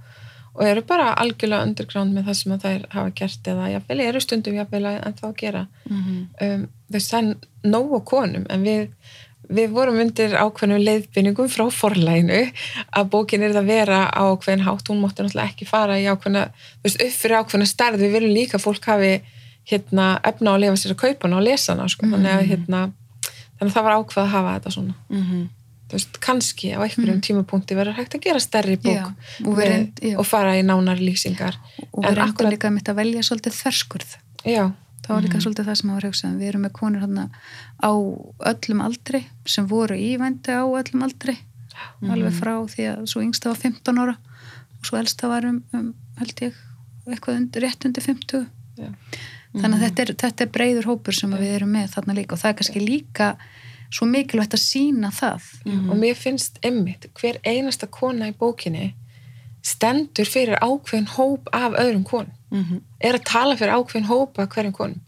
[0.55, 4.19] og eru bara algjörlega underground með það sem að þær hafa gert eða jafnvel eru
[4.21, 6.27] stundum jafnvel að en þá að gera Mhm.
[6.41, 7.35] um, þess það er
[7.69, 8.87] nógu konum en við,
[9.49, 12.51] við vorum undir ákveðnum leiðbynningum frá forlæginu
[12.97, 16.47] að bókin er að vera á ákveðin hátt, hún mátti náttúrulega ekki fara í ákveðna,
[16.81, 19.21] þú veist, upp fyrir ákveðna stærð við viljum líka að fólk hafi
[19.69, 22.05] hérna, efna að lifa sér að kaupa hana og lesa hana sko.
[22.05, 22.91] þannig að hérna,
[23.59, 25.49] þannig að það var ákveð að hafa þetta svona Mhm.
[25.49, 25.58] þú
[25.91, 29.05] veist, kannski á einhverjum tímapunkti verður hægt að gera stærri bók Já,
[29.45, 30.17] og reynd- já.
[30.19, 31.55] og fara í nánar lýsingar.
[31.93, 34.15] Og reyndum akkurat- líka mitt að velja svolítið þverskurð.
[34.45, 34.71] Já,
[35.03, 37.29] það var líka svolítið það sem var hugsað við erum með konur hérna
[37.81, 37.91] á
[38.53, 41.37] öllum aldri sem voru í vendi á öllum aldri.
[42.03, 44.15] Alveg frá því að svo yngsta var 15 ára
[44.79, 46.53] og svo elsta var um, um held ég
[47.07, 48.45] eitthvað undir, rétt undir 50
[48.77, 48.89] Já.
[49.55, 52.33] þannig að þetta er, þetta er breyður hópur sem við erum með þarna líka.
[52.35, 53.37] Og það er kannski líka
[53.89, 55.45] svo mikilvægt að sína það.
[55.89, 58.93] Og mér finnst emmitt, hver einasta kona í bókinni
[59.65, 62.33] stendur fyrir ákveðin hóp af öðrum konum.
[62.51, 62.81] Mhm.
[63.01, 65.01] er að tala fyrir ákveðin hópa af hverjum konum.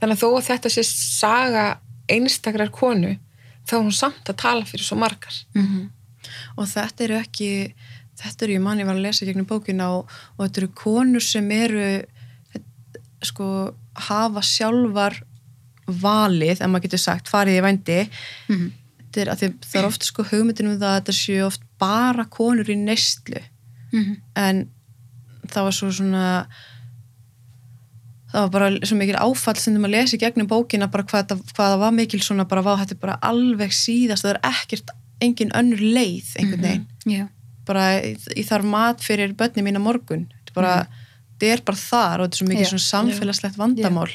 [0.00, 1.78] Þannig að þó að þetta sé saga
[2.08, 3.18] einstakrar konu
[3.66, 5.44] þá er hún samt að tala fyrir svo margar.
[5.54, 5.90] Mhm.
[6.56, 7.74] og þetta eru ekki
[8.16, 11.50] þetta eru ég manni var að lesa gegnum bókina og, og þetta eru konur sem
[11.50, 12.04] eru
[13.22, 13.74] sko
[14.08, 15.22] hafa sjálfar
[15.86, 17.98] valið, ef maður getur sagt farið í vændi.
[18.48, 18.70] Mhm.
[19.12, 22.64] að því, það er oft sko hugmyndin um það að þetta séu oft bara konur
[22.64, 23.42] í neyslu.
[23.92, 24.16] Mhm.
[24.36, 24.68] en
[25.48, 26.46] það var svo svona
[28.32, 31.52] það var bara svo mikil áfall sem að lesa í gegnum bókina bara hvað, þetta,
[31.52, 34.92] hvað það var mikil svona bara vá, þetta er bara alveg síðast það er ekkert,
[35.22, 37.26] engin önnur leið einhvern veginn, Já.
[37.68, 40.24] bara ég þarf mat fyrir börni mína morgun.
[40.40, 40.72] Þetta er bara,
[41.36, 42.70] þetta er bara þar og þetta er svo mikil Já.
[42.72, 44.08] svona samfélagslegt vandamál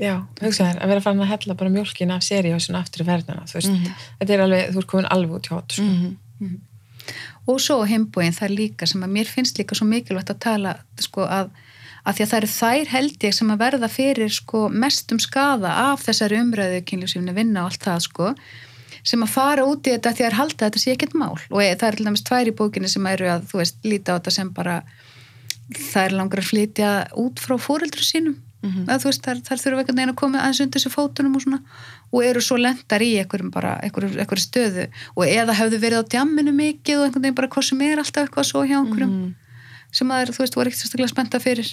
[0.00, 3.58] já, hugsaðir, að vera farin að hella bara mjólkin af seríósinu aftur í verðina þú
[3.58, 3.94] veist, Mhm.
[4.20, 5.82] þetta er alveg, þú ert komin alveg út hjá hótt sko.
[5.82, 6.58] -hmm.
[7.48, 11.22] og svo heimbúin það líka sem að mér finnst líka svo mikilvægt að tala sko
[11.26, 11.50] að,
[12.06, 15.68] að því að það eru þær held ég sem að verða fyrir sko mestum skada
[15.92, 18.34] af þessari umræðu kynlífsífni vinna og allt það sko
[19.02, 21.88] sem að fara út í þetta því að halda þetta sé ekkert mál og það
[21.88, 24.50] er til dæmis tvær í bókinni sem eru að þú veist líta á þetta sem
[24.52, 24.82] bara
[25.72, 28.84] það er langar að flytja út frá fóreldru sínum Mhm.
[28.92, 31.42] að þú veist þær, þær þurfa einhvern veginn að koma aðeins undir þessu fótunum og
[31.42, 31.60] svona.
[32.12, 34.88] Og eru svo lendar í einhverjum bara einhverjum, einhverjum stöðu.
[35.16, 38.28] Og eða hefðu verið á djamminu mikið og einhvern veginn bara hvað sem er alltaf
[38.28, 39.34] eitthvað svo hjá einhverjum Mhm.
[39.92, 41.68] sem að er, þú veist, voru ekkert sérstaklega spennta fyrir.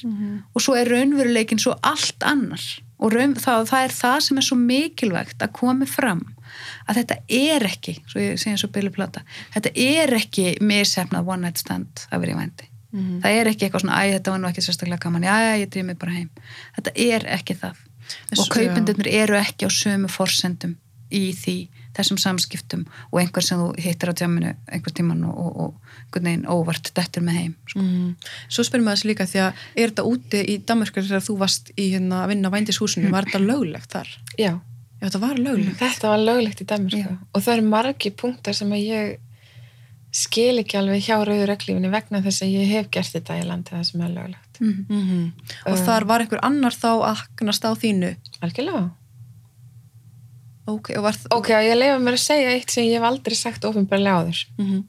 [0.55, 2.63] Og svo er raunveruleikin svo allt annar.
[2.99, 6.23] Og raun, það, það er það sem er svo mikilvægt að komi fram.
[6.89, 9.21] Að þetta er ekki, svo ég segi eins og Billy Plata
[9.53, 12.65] þetta er ekki missefnað one night stand að vera í vændi
[12.97, 13.21] Mhm.
[13.23, 15.69] það er ekki eitthvað svona, æ, þetta var nú ekki sérstaklega gaman já, já, ég
[15.69, 16.29] drýf mig bara heim
[16.77, 20.75] þetta er ekki það og Þessu- kaupendurnir eru ekki á sömu forsendum
[21.11, 21.55] í því,
[21.95, 22.81] þessum samskiptum
[23.11, 25.73] og einhver sem þú hittir á tjáminu einhver tíman og, og, og
[26.07, 27.79] einhvern veginn óvart dettur með heim sko.
[27.79, 28.15] Mm.
[28.49, 31.71] Svo spyrir maður þessi líka því að er þetta úti í Danmarkur þegar þú varst
[31.77, 34.07] í hérna að vinna á vændishúsinu, var þetta löglegt þar?
[34.37, 34.59] já,
[34.99, 35.77] Já, þetta var löglegt.
[35.79, 37.17] þetta var löglegt í Danmark Já.
[37.33, 39.17] og það eru margi punktar sem að ég
[40.11, 43.71] skil ekki alveg hjá rauður reglífinni vegna þess að ég hef gert þetta í landi
[43.75, 44.85] það sem er löglegt mm.
[44.89, 45.31] Mm
[45.65, 45.85] Og Um.
[45.85, 48.15] þar var einhver annar þá að hagnast á þínu.
[48.41, 48.89] algjörlega
[50.67, 51.31] Ok, og var það...
[51.37, 54.65] ok, ég leifa mér að segja eitt sem ég hef aldrei sagt ofinbarlega áður Mm
[54.67, 54.83] -hmm.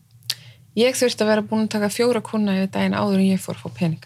[0.77, 3.55] ég þurfti að vera búin að taka fjóra kuna yfir daginn áður en ég fór
[3.55, 4.05] að fá pening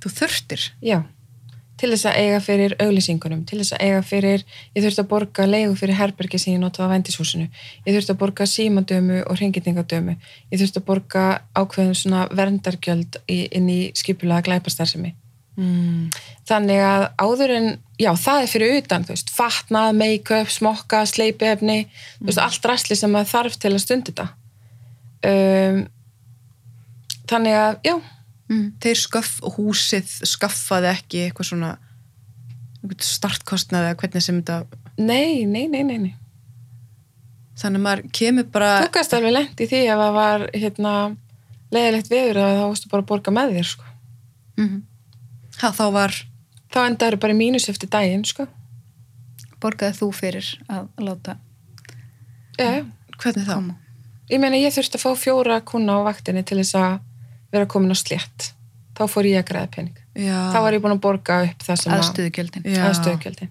[0.00, 0.60] Þú þurftir.
[0.82, 1.02] já,
[1.76, 5.46] til þess að eiga fyrir auglýsingunum, til þess að eiga fyrir ég þurfti að borga
[5.48, 7.50] leigu fyrir herbergi sem ég notaði á vendishúsinu,
[7.84, 13.70] ég þurfti að borga símadömu og hrengitingadömu ég þurfti að borga ákveðin svona verndargjöld inn
[13.72, 15.14] í skipulega glæpastarsemi
[15.56, 16.10] Mm.
[16.44, 21.78] þannig að áður en já, það er fyrir utan, þú veist, fatnað make-up, smokka, sleipiefni
[22.18, 24.26] þú veist, allt rastli sem maður þarf til að stundi þetta.
[25.24, 25.78] Um,
[27.24, 27.94] þannig að, já
[28.46, 28.66] Mm.
[28.82, 31.72] Þeir sköff, húsið skaffaði ekki eitthvað svona
[33.02, 36.14] startkostnaði eða hvernig sem þetta nei, nei, nei, nei, nei
[37.56, 40.92] þannig að maður kemur bara gæst alveg lent í því ef það var hérna,
[41.72, 43.88] leiðilegt veður að þá varstu bara að borga með þér sko.
[44.56, 44.76] Mm.
[45.60, 46.18] ha, þá var
[46.72, 48.46] þá endaður bara mínus eftir daginn sko.
[49.60, 51.36] borgaði þú fyrir að láta
[52.58, 52.84] já, já.
[53.16, 53.56] Hvernig þá?
[54.30, 56.98] ég meina ég þurfti að fá fjóra kuna á vaktinni til þess að
[57.58, 58.52] vera komin á slétt
[58.96, 60.38] þá fór ég að græða pening Já.
[60.52, 63.50] þá var ég búin að borga upp það sem að aðstöðugjöldin aðstöðugjöldin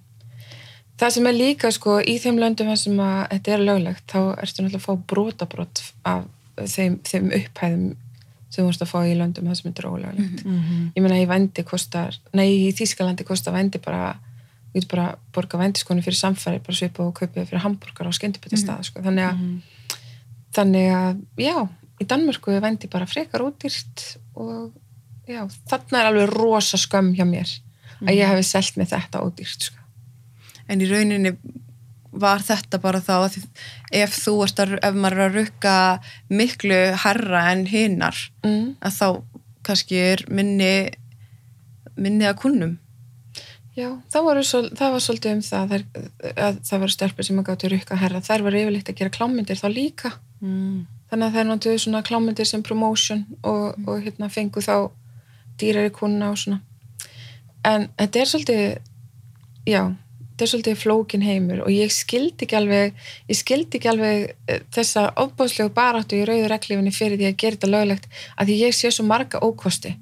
[0.99, 4.63] það sem er líka sko í þeim löndum sem að þetta er löglegt þá ertu
[4.63, 6.23] náttúrulega að fá brotabrot af
[6.71, 7.85] þeim, þeim upphæðum
[8.49, 10.91] sem þú vorst að fá í löndum þar sem er ólöglegt Mhm.
[10.95, 14.15] ég meina í vendi kostar nei í Þýskalandi kostar vendi bara
[14.73, 18.57] við getum bara borga vendiskonu fyrir samfæri bara svipa og kaupið fyrir hambúrgar á skyndibæti
[18.57, 19.01] stað sko.
[19.03, 19.61] þannig að Mhm.
[20.55, 21.67] þannig að, já,
[22.01, 24.73] í Danmörku vendi bara frekar útýrt og
[25.27, 27.51] já, þarna er alveg rosa skömm hjá mér
[28.03, 29.79] að ég hef selt með þetta útýrt sko.
[30.67, 31.35] En í rauninni
[32.15, 33.27] var þetta bara þá
[33.95, 35.75] ef þú ert að, ef maður er að rukka
[36.31, 38.77] miklu herra en hinnar mm.
[38.79, 39.07] að þá
[39.65, 40.73] kannski er minni
[41.95, 42.75] minni að kunnum
[43.75, 47.71] Já, það, svol- það var svolítið um það að það voru stelpur sem að gáttu
[47.73, 50.85] rukka herra þær var yfirleitt að gera klámyndir þá líka mm.
[51.11, 54.89] Þannig að þær notuðu svona klámyndir sem promotion og, og hérna fengu þá
[55.59, 56.61] dýrari kuna og svona.
[57.65, 58.65] En þetta er svolítið
[59.69, 59.81] já,
[60.35, 64.63] þetta er svolítið flókin heimur og ég skildi ekki alveg ég skildi ekki alveg eh,
[64.75, 68.77] þessa ofbáðslegu baráttu í rauður reglífinni fyrir því að gera þetta löglegt að því ég
[68.77, 69.95] sé svo marga ókosti.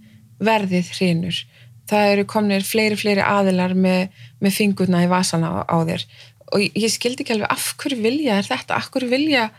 [0.44, 1.44] Verðið hrinur
[1.90, 4.08] það eru komnir fleiri fleiri aðilar með,
[4.44, 6.06] með fingurna í vasana á, á þér.
[6.54, 9.50] Og ég, ég skildi ekki alveg af hverju vilja er þetta, af hverju vilja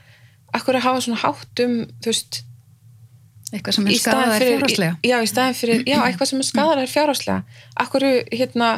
[0.55, 2.40] af hverju hafa svona hátt um þú veist,
[3.52, 3.98] eitthvað sem er
[4.38, 4.96] fyrir fjárhagslega?
[5.05, 5.16] já,
[5.86, 7.62] já, eitthvað sem er skadar fjárhagslega.
[7.76, 8.74] Af hverju, hérna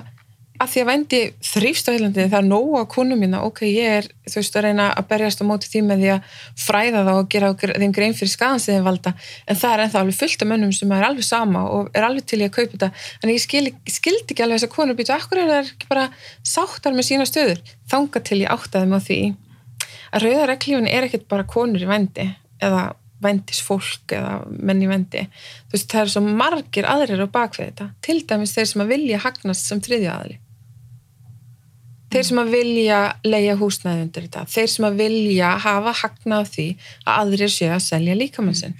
[0.56, 3.96] að því að vendi þrýfst á Íslandi það er nógu á kunum mína, ok, ég
[3.98, 7.12] er þú veist að reyna að berjast á móti því með því að fræða þá
[7.12, 9.12] og gera þeim grein fyrir skadan sem þeim valda,
[9.44, 12.28] en það er ennþá alveg fullt af mönnum sem er alveg sama og er alveg
[12.30, 12.90] til í að kaupa þetta,
[13.22, 13.66] en ég skil,
[13.98, 16.06] skildi ekki alveg þess að konur býtu, akkur er það ekki bara
[16.40, 17.60] sáttar með sína stöður,
[17.92, 19.20] þanga til ég áttaði mig á því
[20.16, 22.30] að rauðareglífin er ekkert bara konur í vendi
[22.62, 22.88] eða
[23.22, 27.70] vendis fólk eða menn í vendi þú veist, það eru svo margir aðrir á bakvið
[27.70, 30.38] þetta, til dæmis þeir sem að vilja hagnast sem þriðja aðli
[32.16, 36.66] þeir sem að vilja leia húsnæði undir þetta, þeir sem að vilja hafa hagnað því
[37.04, 38.76] að aðrir séu að selja líkamann sinn.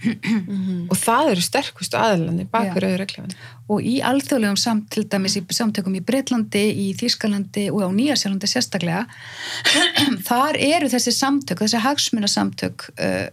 [0.89, 2.73] Og það eru sterkustu aðlandi bak Já.
[2.75, 7.83] við rauðareglífin og í alþjóðlegum samt, til dæmis í samtökum í Breitlandi, í Þýskalandi og
[7.83, 9.07] á Nýjasjálandi sérstaklega
[10.29, 13.27] þar eru þessi samtök þessi hagsmunasamtök uh,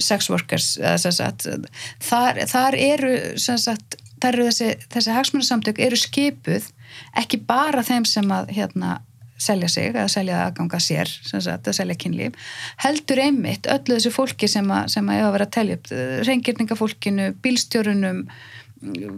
[0.00, 0.74] sex workers
[1.04, 1.46] sagt,
[2.02, 6.70] þar, þar eru sagt, þar eru þessi, þessi hagsmunasamtök eru skipuð
[7.20, 9.02] ekki bara þeim sem að hérna
[9.40, 12.36] selja sig eða selja aðganga sér sem sagt, að selja kynlíf
[12.84, 15.90] heldur einmitt öllu þessu fólki sem að, sem að að vera að telja upp
[16.28, 18.24] reyngjörningafólkinu, bílstjórunum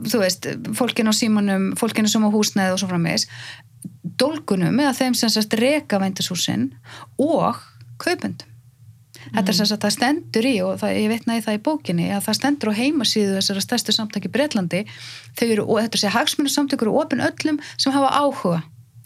[0.07, 0.49] þú veist,
[0.79, 3.29] fólkinu á símanum fólkinu sem á húsnæði og svo framvegis
[4.21, 6.71] dólgunum eða þeim sem sérst reka vændishúsin
[7.21, 7.59] og
[8.03, 8.53] kaupendum.
[9.27, 12.27] Þetta er sem sagt, það stendur í og það, ég veitnaði það í bókinni að
[12.29, 14.85] það stendur á heimasíðu þessara stærstu samtæki Breitlandi
[15.35, 18.61] þau eru, og þetta sé hagsmunni samtökur og opin öllum sem hafa áhuga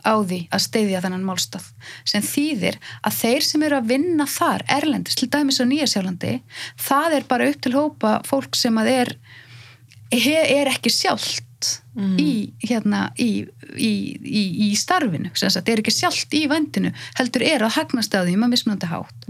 [0.05, 1.69] á því að steyðja þennan málstað
[2.09, 6.35] sem þýðir að þeir sem eru að vinna þar erlendis, til dæmis á Nýjasjálandi
[6.81, 9.15] það er bara upp til hópa fólk sem að er
[10.11, 11.47] er ekki sjálft
[12.19, 13.45] í, hérna, í,
[13.77, 13.93] í,
[14.25, 18.25] í, í starfinu, sem sagt, er ekki sjálft í vendinu, heldur er að hagnast á
[18.25, 19.27] því með mismunandi hátt.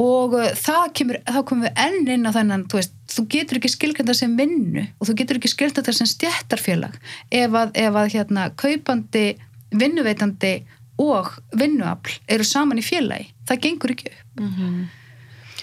[0.00, 3.60] Og uh, það kemur, þá komum við enn inn á þennan, þú veist, þú getur
[3.60, 6.94] ekki skilgrenda sem vinnu og þú getur ekki skilgrenda sem stjættarfélag
[7.28, 9.26] ef að, ef að hérna, kaupandi,
[9.72, 10.54] vinnuveitandi
[11.02, 14.42] og vinnuafl eru saman í félagi, það gengur ekki upp.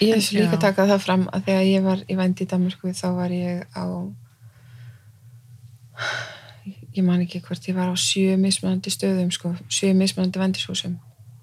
[0.00, 3.08] Ég hef líka takað það fram að þegar ég var í vendi í Danmarku þá
[3.18, 3.84] var ég á
[6.96, 10.96] ég man ekki hvort ég var á sjö mismunandi stöðum sko, sjö mismunandi vendishúsum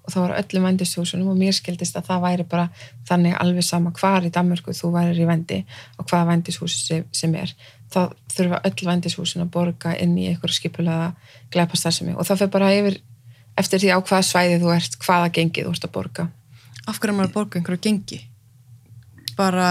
[0.08, 2.68] og það var öllum vendishúsunum og mér skildist að það væri bara
[3.10, 5.58] þannig alveg sama hvar í Danmarku þú værir í vendi
[6.00, 7.52] og hvaða vendishús sem, er.
[7.92, 8.00] Þá
[8.32, 11.10] þurfa öll vendishúsin að borga inn í einhverja skipulega
[11.52, 12.98] glæpastarsemi og það fyrir bara yfir
[13.60, 16.28] eftir því á hvaða svæði þú ert, hvaða gengið þú ert að borga.
[16.88, 18.22] Af hverju er maður að borga einhverju gengi?
[19.36, 19.68] Bara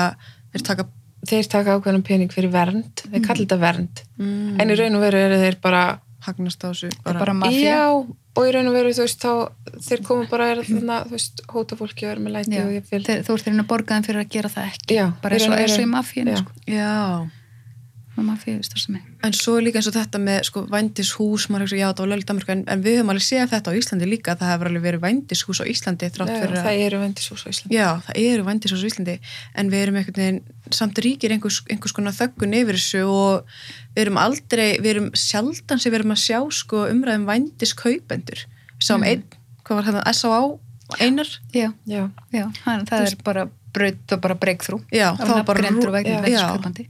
[0.53, 0.89] þeir taka
[1.27, 4.03] þeir taka ákveðnum pening fyrir vernd þeir kalla þetta vernd.
[4.21, 5.81] Mm, en í raun og veru eru þeir bara
[6.27, 7.71] hagnast á þessu bara mafía.
[7.73, 7.81] já,
[8.37, 9.31] og í raun og veru þú veist þá
[9.87, 12.75] þeir koma bara er þarna, þú veist, hóta fólki og er með læti Já, og
[12.75, 15.05] ég vil þeir, þú ert þeirinn að borga þeim fyrir að gera það ekki Já,
[15.23, 16.41] bara eins og, í mafíinu Já.
[16.43, 16.51] sko.
[16.67, 16.93] já,
[18.17, 21.77] og sem er En svo er líka eins og þetta með sko vændishús, maður hefur
[21.79, 24.35] já þetta á löglega Danmarku en, en við höfum alveg séð þetta á Íslandi líka
[24.39, 27.47] það hefur alveg verið vændishús á Íslandi þrátt Já, fyrir að það eru vendishús á
[27.53, 27.75] Íslandi.
[27.77, 29.15] Já, það eru vændishús á Íslandi
[29.57, 30.41] en við erum einhvern veginn,
[30.71, 33.57] samt ríkir einhvers, einhvers konar þöggun yfir þessu og
[33.95, 38.45] við erum aldrei, við erum sjaldan sem við erum að sjá sko umræðum vændiskaupendur.
[38.77, 39.09] Við sáum Mhm.
[39.11, 39.23] einn,
[39.65, 40.41] hvað var það, S.A.A.
[41.03, 41.27] einar?
[41.53, 45.63] já, Já, já, hann, það er bara braut og bara breakthrough Já, það var bara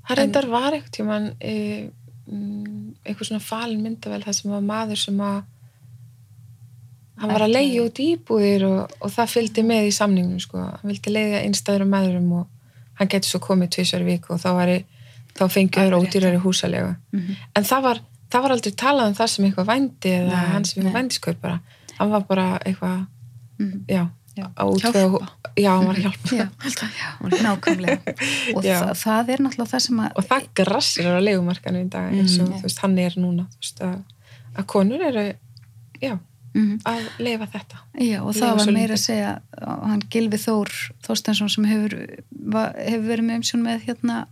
[0.08, 1.54] það reyndar var einhvern tíman e,
[2.32, 5.38] mm, einhver svona falin myndavel það sem var maður sem að
[7.18, 10.60] hann var að leiði út íbúðir og, og það fylgdi með í samningnum sko.
[10.62, 12.46] hann vildi leiða einstæður og meðurum og
[13.00, 14.78] hann getur svo komið tvisar viku og þá, væri,
[15.38, 17.36] þá fengið öðru rétt, ódýrari húsalega Mhm.
[17.56, 20.66] en það var, það var aldrei talað um það sem eitthvað vændi eða Nei, hann
[20.66, 21.60] sem eitthvað vændiskaup bara
[21.98, 23.08] hann var bara eitthvað
[23.60, 23.86] Mhm.
[23.90, 24.10] já, Já.
[24.46, 25.28] Útvega
[25.58, 26.36] já, hann var að hjálpa.
[26.38, 26.46] Já,
[27.48, 28.14] nákvæmlega.
[28.56, 32.14] Og það, það er náttúrulega það sem að og það grassir á leigumarkanu í dag
[32.14, 32.58] eins og Mhm.
[32.60, 33.98] þú veist, hann er núna þú veist, að,
[34.58, 35.26] að konur eru
[36.02, 36.14] já,
[36.58, 36.80] Mhm.
[36.90, 39.32] að leifa þetta Já, og það var meira að segja
[39.62, 40.74] hann Gilvi Þór
[41.08, 41.94] Þorstensson sem hefur,
[42.76, 44.26] hefur verið með umsjón með hérna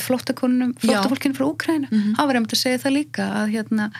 [0.00, 0.80] flottakonunum, Já.
[1.02, 2.14] flottafólkinu frá Úkræna Mhm.
[2.16, 3.90] hann var einmitt að segja það líka að, hérna,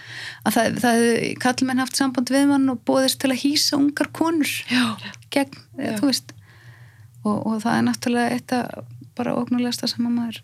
[0.47, 4.09] að það, það hefði kallmenn haft samband við mann og bóðist til að hýsa ungar
[4.12, 4.97] konur Já.
[5.30, 5.97] gegn, Já.
[5.99, 6.32] þú veist
[7.24, 8.84] og, og það er náttúrulega eitt að
[9.16, 10.40] bara ógnulegsta sem að maður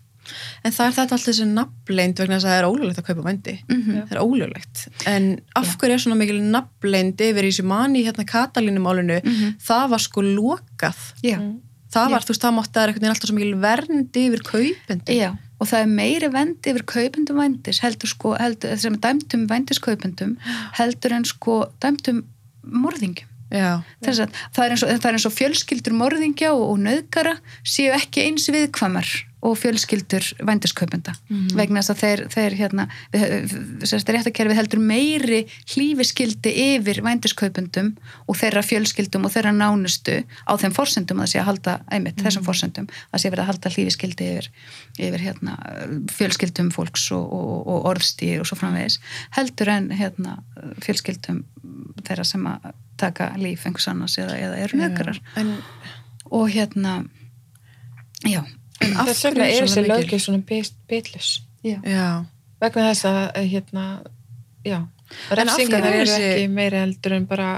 [0.63, 3.25] En það er þetta alltaf þessi nafnleind vegna þess að það er ólöglegt að kaupa
[3.27, 3.55] vændi.
[3.69, 4.87] mm Það er ólöglegt.
[5.07, 9.55] En af hverju er svona mikil nafnleind yfir í þessu manni hérna Katalínumálinu, Mhm.
[9.59, 10.99] það var sko lokað.
[11.23, 11.59] Já, Mm.
[11.93, 12.11] Það Já.
[12.11, 14.41] var, þú veist, það mátti að það er einhvern veginn alltaf svo mikil vernd yfir
[14.43, 15.15] kaupendum.
[15.15, 19.47] Já, og það er meiri vendi yfir kaupendum vændis, heldur sko, heldur, sem er dæmtum
[19.47, 20.37] vændiskaupendum,
[20.79, 22.23] heldur en sko dæmtum
[22.65, 23.27] morðingjum.
[23.51, 23.83] Já.
[24.01, 28.23] Það er eins og, það er eins og fjölskyldur morðingja og, og nöðgara séu ekki
[28.25, 29.05] eins viðkvamar
[29.43, 31.13] og fjölskyldur vændiskaupenda.
[31.29, 31.55] Mhm.
[31.57, 32.85] vegna þess að þeir, þeir hérna,
[33.83, 35.41] sérst réttakerfi heldur meiri
[35.73, 37.93] hlífiskyldi yfir vændiskaupendum
[38.27, 42.23] og þeirra fjölskyldum og þeirra nánustu á þeim forsendum að það sé að halda einmitt
[42.23, 44.49] þessum forsendum að sé verið að halda hlífiskyldi yfir,
[44.97, 45.57] yfir hérna,
[46.15, 48.99] fjölskyldum fólks og, og, og orðstýr og svo framvegis
[49.35, 50.39] heldur en hérna,
[50.85, 51.43] fjölskyldum
[52.07, 55.55] þeirra sem að taka líf einhvers annars eða, eða eru nöðgarar En,
[56.31, 57.03] og hérna
[58.23, 58.43] já,
[58.83, 61.29] en þess vegna er þessi lögjöf svona bit- bitlus
[61.63, 63.85] vegna þess að hérna
[64.65, 64.77] já,
[65.35, 67.49] refsingar eru þessi- ekki meiri heldur en bara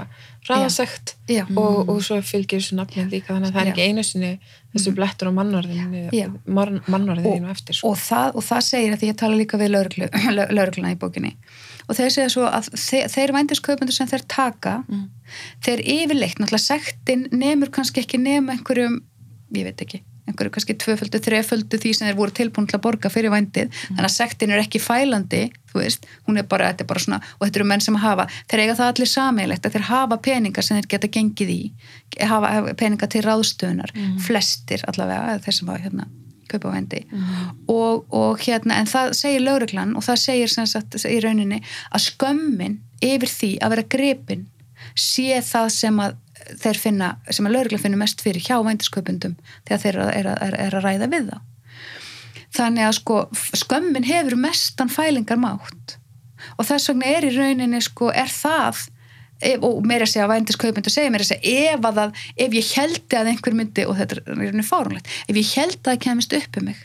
[0.48, 1.44] ráðasekt já.
[1.56, 3.72] og, og svo fylgir þessu nafnið líka þannig að það er Já.
[3.72, 4.32] ekki einu sinni
[4.74, 6.02] þessu blettur á mannorðinu
[6.86, 7.90] mannorðinu eftir sko.
[7.90, 9.72] og það, og það segir að því ég tala líka við
[10.56, 11.32] lögregluna í bókinni.
[11.86, 15.08] Og þeir segja svo að þeir, þeir vændiskaupendur sem þeir taka Mm.
[15.66, 19.00] þeir yfirleitt, náttúrulega sektin nemur kannski ekki nema einhverjum
[19.54, 23.10] ég veit ekki, einhverju kannski tvöföldu, þreföldu því sem þeir voru tilbúin til að borga
[23.12, 25.42] fyrir vændið, þannig að sektin er ekki fælandi,
[25.76, 28.62] veist, hún er bara, þetta er bara svona, og þetta eru menn sem hafa, þeir
[28.64, 31.62] eiga það allir sameigilegt að þeir hafa peninga sem þeir geta gengið í,
[32.20, 33.96] hafa, hafa peninga til ráðstöðunar,
[34.26, 36.08] flestir allavega, þeir sem hafa hérna
[36.46, 37.00] kaupa á vendi
[37.66, 41.58] og, og hérna, en það segir lögreglan og það segir sem sagt í rauninni
[41.90, 44.46] að skömmin yfir því að vera grepin
[44.94, 46.20] sé það sem að
[46.62, 49.36] þeir finna, sem að lögreglan finnur mest fyrir hjá vændiskaupundum
[49.66, 51.38] þegar þeir eru er, er, er að ræða við þá.
[52.56, 53.16] Þannig að sko
[53.58, 55.96] skömmin hefur mestan fælingar mátt.
[56.56, 58.86] Og þess vegna er í rauninni sko er það
[59.40, 62.56] ef, og meira að segja að vændiskaupundur segja meira að segja ef að það, ef
[62.56, 66.00] ég heldi að einhver myndi, og þetta er rauninni fárunlegt ef ég heldi að það
[66.06, 66.80] kemist upp um mig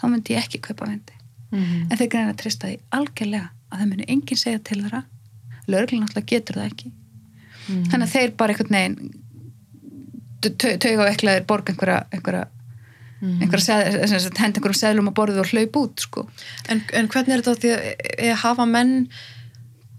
[0.00, 1.14] þá myndi ég ekki kaupa vendi
[1.54, 1.86] Mhm.
[1.90, 5.02] en þeir greina að trista því algjörlega að það muni enginn segja til þeirra.
[5.70, 6.88] Lögreglun náttúrulega getur það ekki
[7.68, 7.84] Mhm.
[7.90, 9.12] þannig að þeir bara einhvern veginn
[10.44, 12.46] tauga og ekklaðir borga einhverja, einhverja,
[13.24, 13.54] Mhm.
[13.58, 16.28] seð, henda einhverjum seðlum á borðið og hlaup út sko.
[16.68, 19.08] En, en hvernig er þetta því að e, hafa menn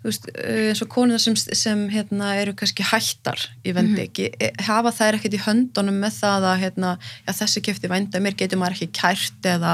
[0.04, 4.52] veist, e, eins og konur sem, sem hérna, eru kannski hættar í vendi ekki, e,
[4.68, 6.92] hafa þær ekkert í höndunum með það að hérna,
[7.26, 9.74] já, þessi kefti venda mér getur maður ekki kært eða,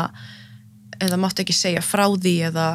[1.01, 2.69] eða máttu ekki segja frá því eða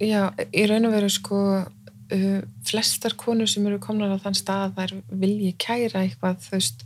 [0.00, 1.66] Já, í raun og veru sko
[2.12, 4.92] uh, flestar konur sem eru komnar á þann stað að þær
[5.22, 6.84] vilji kæra eitthvað veist,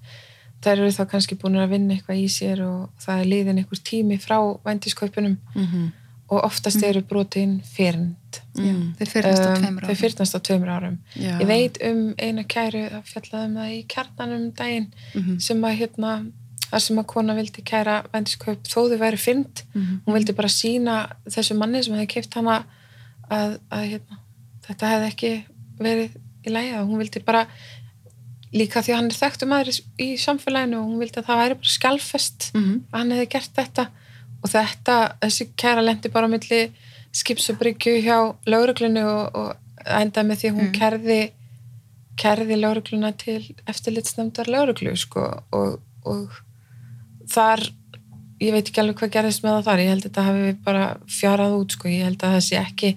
[0.64, 3.82] þær eru þá kannski búin að vinna eitthvað í sér og það er liðin einhver
[3.84, 5.90] tími frá vændiskaupunum mm -hmm.
[6.28, 8.94] og oftast eru brotin fyrnd mm.
[8.98, 11.38] þeir fyrnast á Um, tveimur þau árum fyrnast á tveimur árum Já.
[11.40, 15.38] ég veit um eina kæru það fjallaði um það í kjarnanum daginn Mhm.
[15.40, 16.26] sem að hérna
[16.70, 20.00] þar sem að kona vildi kæra vændiskaup þó þau væri fyrnd Mhm.
[20.06, 22.64] hún vildi bara sína þessu manni sem hefði keift hana
[23.30, 24.18] að, að hérna,
[24.68, 25.32] þetta hefði ekki
[25.80, 27.46] verið í lægi og hún vildi bara
[28.54, 31.54] líka því að hann er þekktu maður í samfélaginu og hún vildi að það væri
[31.60, 32.74] bara skjálfest Mhm.
[32.92, 33.86] að hann hefði gert þetta
[34.44, 36.60] og þetta, þessi kæra lendi bara á milli
[37.14, 39.56] skipsabryggju hjá lauruglunu og, og
[39.86, 40.78] endaði með því að hún Mm.
[40.78, 41.20] kerði
[42.16, 46.30] kerði laurugluna til eftirlitsnefndar lauruglu sko og, og
[47.28, 47.60] þar
[48.42, 50.84] ég veit ekki alveg hvað gerðist með það þar ég held að þetta hafi bara
[51.08, 52.90] fjarað út sko, ég held að það sé ekki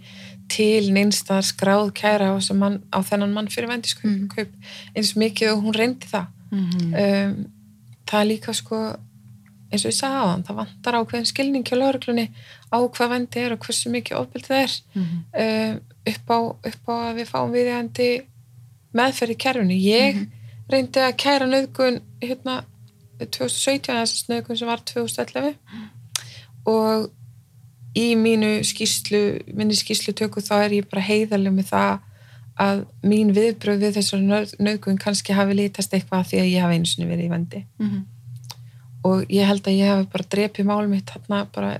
[0.49, 4.27] til neinstar skráð kæra á, mann, á þennan mann fyrir vendiskaup Mhm.
[4.35, 4.47] kaup,
[4.95, 6.93] eins mikið og hún reyndi það Mhm.
[6.93, 7.45] um,
[8.07, 8.95] það er líka sko
[9.71, 12.29] eins og ég sagði á hann, það vantar ákveðin skilning hjá lauruglunni
[12.71, 15.23] á hvað vendi er og hversu mikið ofbildið er Mhm.
[15.73, 18.21] um, upp, á, upp á að við fáum viðjandi
[18.95, 19.75] meðferð í kerfinu.
[19.83, 20.27] Ég Mhm.
[20.69, 22.63] reyndi að kæra nöðgun hérna
[23.19, 25.55] 2017, þessast nöðgun sem var 2011
[26.65, 27.11] og
[27.97, 29.21] í mínu skýslu,
[29.57, 31.99] minni skýslu tökku þá er ég bara heiðaleg með það
[32.57, 34.21] að mín viðbröð við þessar
[34.59, 37.99] nöðgun kannski hafi lítast eitthvað því að ég hafi einu sinni verið í vendi Mhm.
[39.05, 41.79] og ég held að ég hafi bara drepið mál mitt þarna bara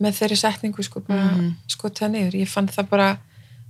[0.00, 1.54] með þeirri setningu sko bara Mhm.
[1.68, 2.34] skotið það niður.
[2.40, 3.18] Ég fann það bara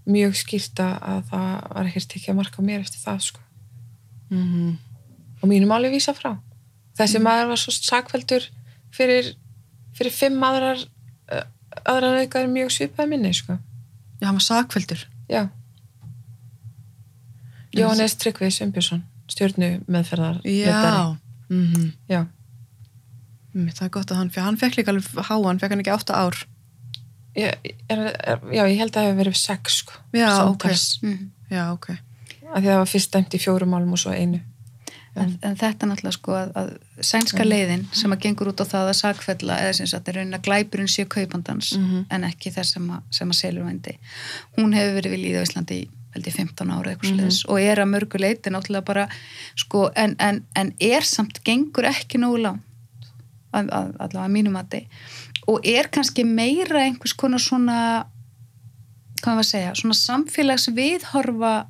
[0.06, 3.40] mjög skýrt að að það var ekkert ekki að marka mér eftir það sko
[4.30, 4.76] Mhm.
[5.42, 6.38] og mínu máli vísa frá.
[6.98, 8.48] Þessi maður var svo sakveldur
[8.90, 9.34] fyrir,
[9.94, 10.84] fyrir fimm aðrar
[11.32, 11.44] uh,
[11.84, 13.58] aðrar auðgar mjög svipaði minni sko.
[14.20, 15.04] Já, hann var sakveldur.
[15.30, 15.48] Já.
[17.76, 21.16] Jóhannes Tryggvi Sveinbjörnsson stjórnu meðferðar Já.
[21.50, 21.92] Mhm.
[22.08, 22.24] Já.
[23.54, 25.80] Mm, Það er gott að hann, fyrir hann fekk líka alveg háa, hann fekk hann
[25.82, 26.36] ekki átta ár.
[27.38, 27.54] Ég,
[27.88, 29.92] er, er, já, ég held að það hefur verið sex sko.
[30.16, 30.86] Já, samtals.
[31.02, 31.30] Mhm.
[31.50, 31.88] Já, ok.
[32.48, 34.40] Af því það var fyrst dæmt í fjórum málum og svo einu.
[35.18, 36.68] En, en þetta náttúrulega sko að, að
[37.00, 37.48] sænska Mm.
[37.50, 40.44] leiðin sem að gengur út á það að sakfella eða sem sagt er raunin að
[40.48, 42.04] glæpurinn sé kaupandans Mhm.
[42.10, 43.98] en ekki þess sem að, sem að selur vændi.
[44.56, 47.24] Hún hefur verið við líði á Íslandi í held ég 15 ára eitthvað Mhm.
[47.28, 49.08] mm og er að mörgu leiti náttúrulega bara
[49.56, 52.62] sko en, en, en er samt gengur ekki nógu langt
[53.52, 54.86] að, að, allavega að mínum mati
[55.48, 58.04] og er kannski meira einhvers konar svona
[59.22, 61.66] hvað maður að segja, svona samfélags viðhorfa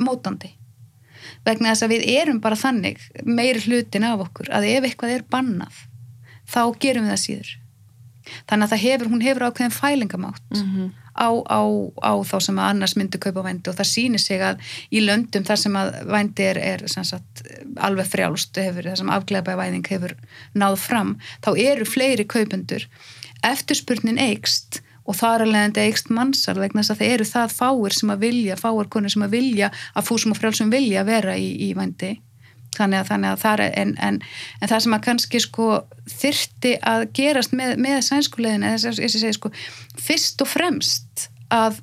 [0.00, 0.52] mótandi
[1.48, 5.26] vegna þess að við erum bara þannig meiri hlutin af okkur að ef eitthvað er
[5.32, 5.82] bannað
[6.48, 7.50] þá gerum við það síður
[8.48, 10.88] þannig að það hefur, hún hefur ákveðin fælingamátt Mhm.
[11.18, 11.60] á, á,
[11.98, 14.60] á þá sem að annars myndi kaupa vændi og það sýnir sig að
[14.94, 17.42] í löndum þar sem að vændi er, er sagt,
[17.76, 20.14] alveg frjálst hefur, þar sem afglæpavæðing hefur
[20.54, 22.84] náð fram, þá eru fleiri kaupendur
[23.42, 27.96] eftirspurnin eikst og þar en það eikst mannsal vegna þess að það eru það fáir
[27.96, 31.48] sem að vilja, fáir konur sem að vilja að fúsum og frjálsum vilja vera í,
[31.68, 32.18] í vændi.
[32.76, 34.18] Þannig að, þannig að það er en, en,
[34.60, 35.68] en það sem að kannski sko
[36.12, 39.52] þyrti að gerast með, með sænskulegin eða þess að segi sko
[39.96, 41.80] fyrst og fremst að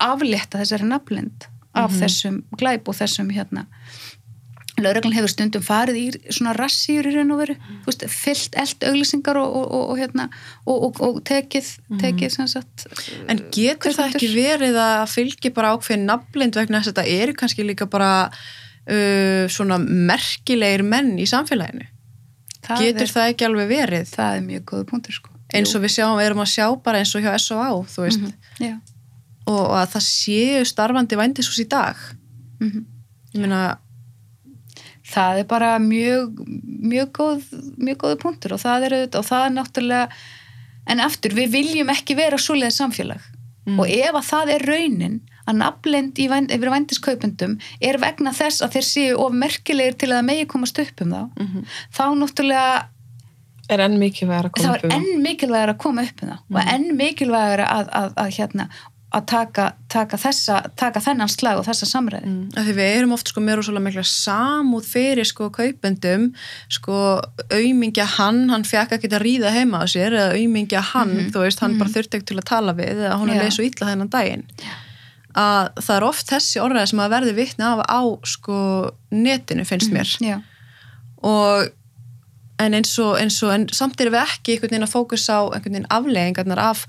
[0.00, 3.66] aflétta þessari naflind af þessum glæp og þessum hérna
[4.84, 7.54] lauraglan hefur stundum farið í svona rassýr í raun og veru,
[7.84, 10.26] þú veist, fyllt eld auglýsingar og, og, og, og hérna
[10.66, 11.70] og, og, og tekið,
[12.02, 12.86] tekið sem sagt
[13.28, 17.36] En getur það ekki verið að fylgi bara ákveðin nafnlind vegna þess að þetta eru
[17.40, 21.88] kannski líka bara uh, svona merkilegir menn í samfélaginu?
[22.64, 24.08] það getur er, það ekki alveg verið?
[24.14, 27.10] það er mjög góð punktur sko Eins og við sjáum, erum að sjá bara eins
[27.18, 27.70] og hjá S.O.A.
[27.90, 28.74] þú veist, Mhm, já,
[29.50, 31.96] og, að það séu starfandi vændishús í dag.
[32.62, 32.84] mhm
[33.34, 33.78] Ég meina,
[35.10, 36.44] það er bara mjög
[36.90, 40.22] mjög góð, mjög góð punktur og það er auðvitað, og það er náttúrulega
[40.90, 43.28] en aftur, við viljum ekki vera svoleiðið samfélag.
[43.68, 43.76] Mm.
[43.76, 48.76] og ef að það er raunin að nafnlend vænd, yfir vændiskaupendum er vegna þess að
[48.76, 52.70] þeir séu of merkilegir til að megi komast upp um þá mm þá náttúrulega
[53.70, 56.56] Er enn mikilvægur að þá koma upp um enn mikilvægur að koma upp um það
[56.56, 58.68] og enn mikilvægur að, að, að hérna
[59.10, 63.32] að taka, taka, þessa, taka þennan slag og þessa samræði Mm, því við erum oft
[63.32, 66.28] sko með rosalega mikla samúð fyrir sko kaupendum.
[66.70, 66.98] Sko
[67.50, 71.64] aumingja hann, hann fekk ekki að ríða heima á sér eða aumingja hann, þú veist,
[71.64, 74.12] hann bara þurfti ekki til að tala við eða hún er leið svo illa þennan
[74.14, 74.46] daginn.
[75.40, 78.56] Að það er oft þessi orðræði sem að verði vitni af á sko
[79.10, 80.14] netinu finnst mér.
[80.22, 80.38] Já,
[81.26, 81.68] og
[82.60, 85.40] en eins og, eins og en samt erum við ekki einhvern veginn að fókus á
[85.48, 86.84] einhvern veginn afleggingarnar af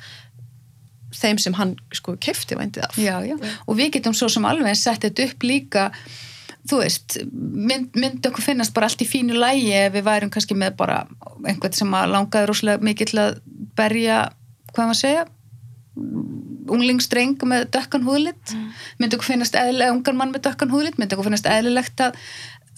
[1.16, 3.00] þeim sem hann sko kefti vændið af.
[3.00, 3.38] Já, já.
[3.68, 5.88] og við getum svo sem alveg sett þetta upp líka
[6.70, 10.58] þú veist, mynd, myndi okkur finnast bara allt í fínu lægi ef við værum kannski
[10.58, 11.04] með bara
[11.42, 13.40] einhvern sem að langaði rosalega mikið til að
[13.78, 14.20] berja,
[14.74, 15.28] hvað maður segja
[16.72, 18.54] unglingstreng með dökkan húðlitt
[19.02, 22.20] myndi okkur finnast eðlilega, ungan mann með dökkan húðlitt myndi okkur finnast eðlilegt að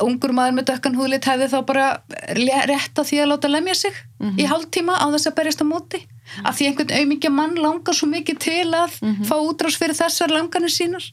[0.01, 1.87] ungur maður með dökkan húðlitt hefði þá bara
[2.33, 3.99] rétt á því að láta lemja sig
[4.41, 6.01] í hálftíma á þess að berjast á móti
[6.43, 8.97] af því einhvern aumingja mann langar svo mikið til að
[9.29, 11.05] fá útrás fyrir þessar langanir sínar.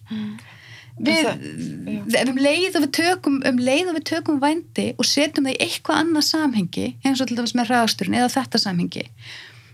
[1.01, 1.25] Við,
[2.12, 5.55] það- um leið og við tökum um leið og við tökum vændi og setjum það
[5.55, 9.07] í eitthvað annað samhengi eins og til dæmis með hraðasturinn eða þetta samhengi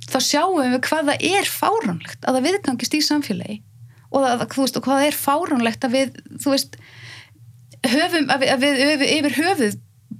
[0.06, 3.56] þá sjáum við hvað það er fáránlegt að það viðgangist í samfélagi
[4.12, 4.22] og,
[4.54, 6.78] þú veist, og hvað það er fáránlegt að við þú veist
[7.90, 9.76] höfum, að við, að við, við yfir höfuð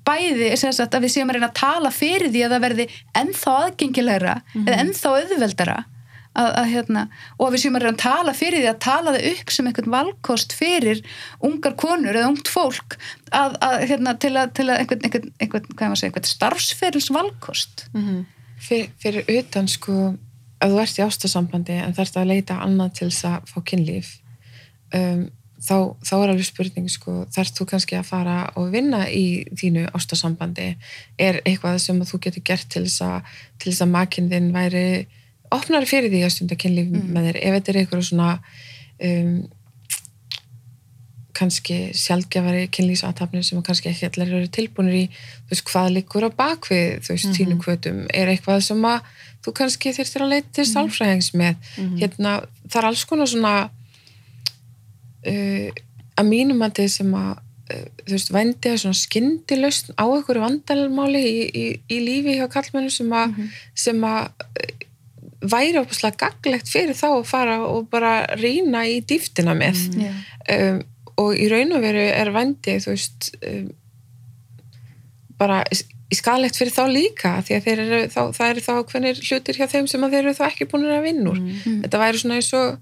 [0.07, 2.87] bæði sagt, að við séum að reyna að tala fyrir því að það verði
[3.21, 5.77] ennþá aðgengilegra eða ennþá auðveldara
[6.37, 7.05] að, að, hérna,
[7.39, 9.71] og að við séum að reyna að tala fyrir því að tala það upp sem
[9.71, 11.03] einhvern valkost fyrir
[11.49, 12.99] ungar konur eða ungt fólk
[13.31, 17.87] að, að, hérna, til að, til að einhvern, einhvern, einhvern, er einhvern starfsferils valkost.
[18.67, 20.15] Fyr, fyrir utan sko
[20.65, 24.15] að þú ert í ástasambandi en þarfst að leita annað til þess að fá kynlíf
[24.97, 25.27] um,
[25.67, 29.27] þá, þá er alveg spurning sko, þarfst þú kannski að fara og vinna í
[29.59, 30.71] þínu ástasambandi?
[31.19, 33.37] Er eitthvað sem þú getur gert til þess að,
[33.75, 34.87] að makinn þinn væri
[35.55, 37.43] opnari fyrir því að stunda kynlíf með þér?
[37.43, 38.31] Ef þetta er eitthvað svona
[39.11, 39.37] um,
[41.37, 46.31] kannski sjálfgefari kynlýsatafnir sem kannski ekki allir eru tilbúinir í þú veist, hvað liggur á
[46.33, 49.11] bakvið þú veist, þínu kvötum, er eitthvað sem að
[49.45, 51.59] þú kannski þurftir að leita til sálfræðings með,
[52.01, 53.55] hérna, það er alls konar svona
[55.31, 55.83] uh,
[56.17, 60.45] að mínum að þið sem að uh, þú veist, vændi að svona skyndilaust á einhverju
[60.45, 63.39] vandalmáli í, í, í lífi hjá kallmennu sem að
[63.77, 64.75] sem að uh,
[65.47, 69.83] væri opaslega gaglegt fyrir þá að fara og bara rýna í dýftina með.
[70.01, 70.15] Já.
[70.57, 70.81] um,
[71.17, 73.69] og í raun og veru er vændi þú veist um,
[75.41, 75.63] bara
[76.07, 79.59] í skalegt fyrir þá líka því að þeir eru þá, það eru þá hvernig hlutir
[79.59, 81.41] hjá þeim sem að þeir eru þá ekki búin að vinna úr.
[81.85, 82.77] Þetta væri svona eins og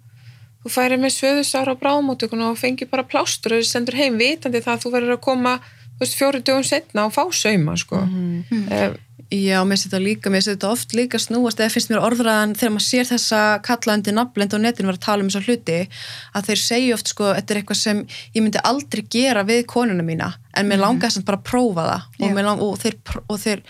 [0.65, 4.65] þú færi með svöðusára á bráðmótökuna og fengi bara plástur og þú sendur heim vitandi
[4.65, 5.59] það að þú verður að koma
[6.03, 8.01] fjóru dögum setna og fá sauma sko.
[8.03, 8.97] um,
[9.33, 12.53] Já, mér finnst þetta líka, mér finnst þetta oft líka snúast eða finnst mér orðræðan
[12.59, 15.79] þegar maður sér þessa kalla undir nafnlend á netinu vera að tala um þessa hluti
[16.37, 18.03] að þeir segja oft sko, þetta er eitthvað sem
[18.37, 22.29] ég myndi aldrei gera við konuna mína en mér langar þess að bara prófa það
[22.29, 23.65] og, lang, og, þeir, og þeir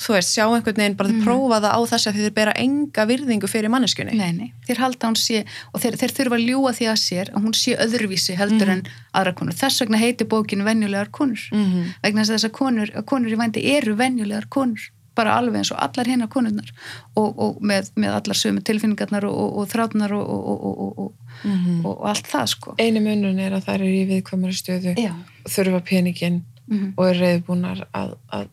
[0.00, 3.04] þú veist, sjá einhvern veginn bara þeir prófa það á þess að þeir bera enga
[3.06, 6.72] virðingu fyrir manneskunni Nei, nei, þeir halda hún sé og þeir, þeir þurfa að ljúa
[6.74, 8.82] því að sér að hún sé öðruvísi heldur en
[9.14, 9.54] aðra konur.
[9.54, 11.40] Þess vegna heiti bókinu venjulegar konur.
[11.52, 11.94] Mhm.
[12.02, 16.08] vegna þess að konur, konur í vændi eru venjulegar konur bara alveg eins og allar
[16.10, 16.72] hinnar konurnar
[17.14, 21.86] og, og með, með allar sömu tilfinningarnar og, og, og þrátnar og, og, og, og,
[21.86, 22.74] og allt það sko.
[22.82, 25.12] Einu munun er að það eru í viðkvæmari stöðu Já,
[25.44, 26.94] og þurfa peningin Mhm.
[26.96, 28.46] og eru reyðbúnar að, að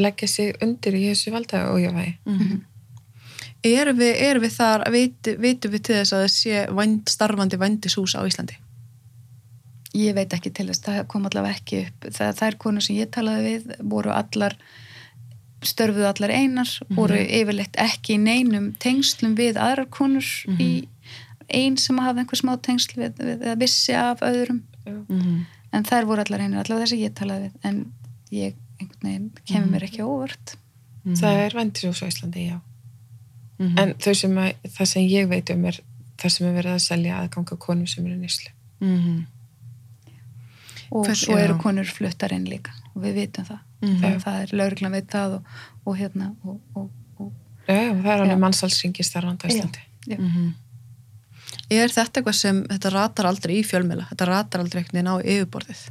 [0.00, 2.60] leggja sig undir í þessu valda og ég vægi
[3.62, 7.58] Erum við, erum við þar, vitum vitu við til þess að það sé vænd, starfandi
[7.62, 8.58] vændishús á Íslandi?
[9.94, 12.06] ég veit ekki til þess, það kom allavega ekki upp.
[12.16, 14.56] Það, þær konur sem ég talaði við voru allar
[15.62, 20.26] störfuðu allar einar, voru yfirleitt ekki í neinum tengslum við aðrar konur
[20.58, 20.88] í
[21.52, 24.64] ein sem hafði einhver smá tengsl við, við að vissi af öðrum.
[24.88, 27.54] Mm en þær voru allar einar, allavega þess að ég talaði við.
[27.68, 27.78] En
[28.34, 30.56] ég, einhvern veginn, kemur mér ekki á óvart
[31.18, 32.58] það er vendisjós á Íslandi, já
[33.58, 33.78] -hmm.
[33.80, 35.80] en þau sem að, það sem ég veit um er
[36.22, 39.26] það sem er verið að selja aðganga konum sem eru nýslu mm
[40.92, 41.60] og Hvers- svo eru já.
[41.62, 44.00] konur fluttar inn líka og við vitum það, Mhm.
[44.02, 45.44] það, það er lauruglan veit það og,
[45.86, 47.32] og hérna og, og, og
[47.66, 48.22] já, já, það er Já.
[48.22, 50.16] alveg mannsalsringi starfandi á Íslandi Já.
[50.18, 50.52] Mhm.
[51.70, 54.06] Er þetta eitthvað sem þetta ratar aldrei í fjölmjöla?
[54.10, 55.82] Þetta ratar aldrei einhvern veginn á yfirborðið?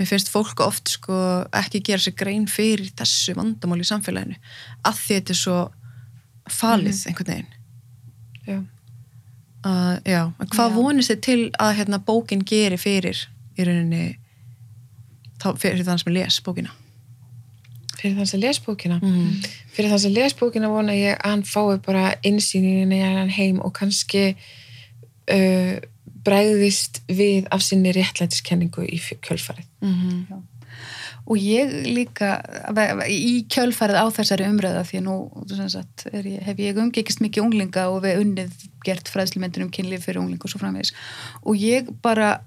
[0.00, 1.14] Mér finnst fólk oft sko
[1.52, 4.38] ekki gera sér grein fyrir þessu vandamál í samfélaginu
[4.88, 5.56] að því þetta er svo
[6.50, 7.50] falið einhvern veginn.
[8.48, 8.58] já.
[9.60, 10.74] Uh, já, hvað Já.
[10.74, 13.18] vonist þið til að hérna, bókin geri fyrir
[13.60, 14.06] í rauninni
[15.60, 16.72] fyrir þann sem les bókina?
[18.00, 19.34] fyrir þann sem les bókina Mm.
[19.76, 23.60] fyrir þann sem les bókina vona ég að hann fái bara innsýnin í hann heim
[23.60, 24.30] og kannski
[25.28, 25.76] uh,
[26.26, 29.68] bregðist við af sinni réttlætiskenningu í kjölfarið.
[29.84, 30.46] Mm
[31.30, 32.38] og ég líka
[33.06, 35.16] í kjölfærið á þessari umræða því að nú
[35.52, 39.72] sem sagt, er ég, hef ég umgekist mikið unglinga og við unnið gert fræðslumyndin um
[39.74, 40.94] kynlíf fyrir unglinga og svo framvegis.
[41.44, 42.40] Og ég bara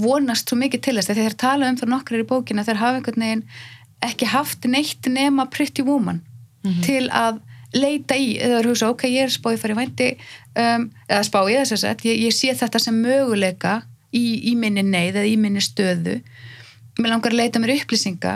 [0.00, 2.98] vonast svo mikið til þess að þeir tala um það nokkrar í bókina þeir hafa
[2.98, 3.44] einhvern veginn
[4.08, 6.24] ekki haft neitt nema pretty woman
[6.82, 7.38] til að
[7.76, 10.08] leita í eða hugsa ok, ég er spáið fyrir vændi
[10.56, 14.84] um, eða spáið þess að sagt, ég, ég sé þetta sem möguleika í, í minni
[14.86, 16.18] neyð eða í minni stöðu.
[16.98, 18.34] Mér langar að leita mér upplýsinga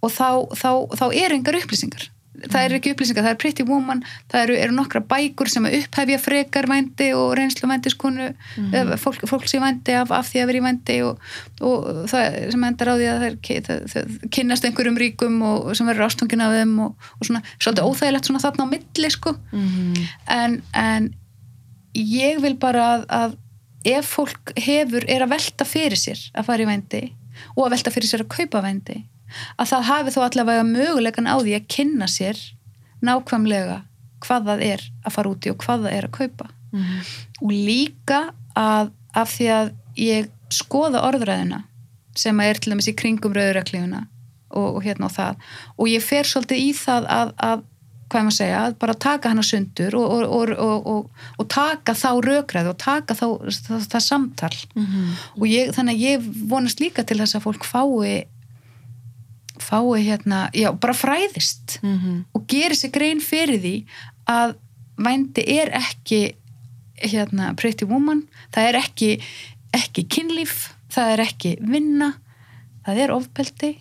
[0.00, 2.10] og þá, þá, þá eru engar upplýsingar
[2.48, 6.18] það eru ekki upplýsingar, það er pretty woman það eru, eru nokkra bækur sem upphefja
[6.22, 10.60] frekar vændi og reynslu vændiskonu mm fólk, fólk sé vændi af, af því að vera
[10.60, 11.20] í vændi og,
[11.60, 13.24] og það sem endar á því að
[13.66, 18.30] það, kynnast einhverjum ríkum og sem verður ástungin af þeim og, og svona, svolítið óþægilegt
[18.30, 20.08] svona þarna á milli sko -hmm.
[20.26, 21.10] en, en
[21.94, 23.38] ég vil bara að, að
[23.84, 27.02] ef fólk hefur, er að velta fyrir sér að fara í vændi
[27.56, 29.00] og að velta fyrir sér að kaupa vændi
[29.58, 32.36] að það hafi þó allavega mögulegan á því að kynna sér
[33.04, 33.80] nákvæmlega
[34.20, 36.98] hvað það er að fara úti og hvað það er að kaupa Mhm.
[37.42, 38.18] og líka
[38.54, 41.64] að af því að ég skoða orðræðina
[42.14, 44.04] sem að er til dæmis í kringum rauðuraklífuna
[44.50, 45.34] og, og hérna og það
[45.78, 47.64] og ég fer svolítið í það að, að
[48.10, 52.68] hvað maður segja, að bara taka hana sundur og, og, og, og taka þá rökræði
[52.72, 55.10] og taka þá það, það samtal Mhm.
[55.40, 58.26] og ég, þannig að ég vonast líka til þess að fólk fái
[59.60, 62.24] fái hérna, já, bara fræðist Mhm.
[62.34, 63.84] og gerir sér grein fyrir því
[64.28, 64.56] að
[64.98, 66.34] vændi er ekki
[67.00, 69.20] hérna pretty woman, það er ekki
[69.72, 72.14] ekki kynlíf, það er ekki vinna,
[72.86, 73.76] það er ofbeldi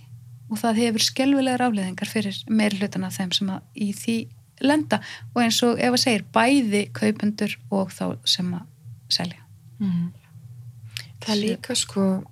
[0.49, 4.17] og það hefur skelvilegar afleðingar fyrir meir hlutana þeim sem að í því
[4.61, 4.99] lenda
[5.35, 8.65] og eins og ef að segir bæði kaupendur og þá sem að
[9.09, 9.39] selja.
[9.79, 10.11] Mhm.
[11.21, 12.23] Það er líka sko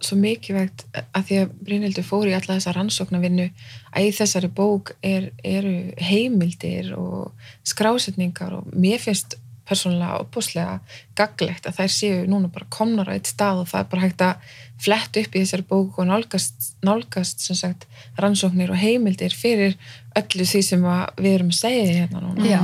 [0.00, 3.50] svo mikilvægt að því að Brynhildur fór í alla þessa rannsóknarvinnu
[3.92, 7.30] að í þessari bók er, eru heimildir og
[7.68, 9.36] skrásetningar og mér finnst
[9.70, 10.78] persónulega opbúslega
[11.18, 14.24] gaglegt að þær séu núna bara komnar á eitt stað og það er bara hægt
[14.26, 17.86] að flett upp í þessari bók og nálgast, nálgast sem sagt
[18.18, 19.76] rannsóknir og heimildir fyrir
[20.18, 22.48] öllu því sem að við erum að segja hérna núna.
[22.48, 22.60] Já,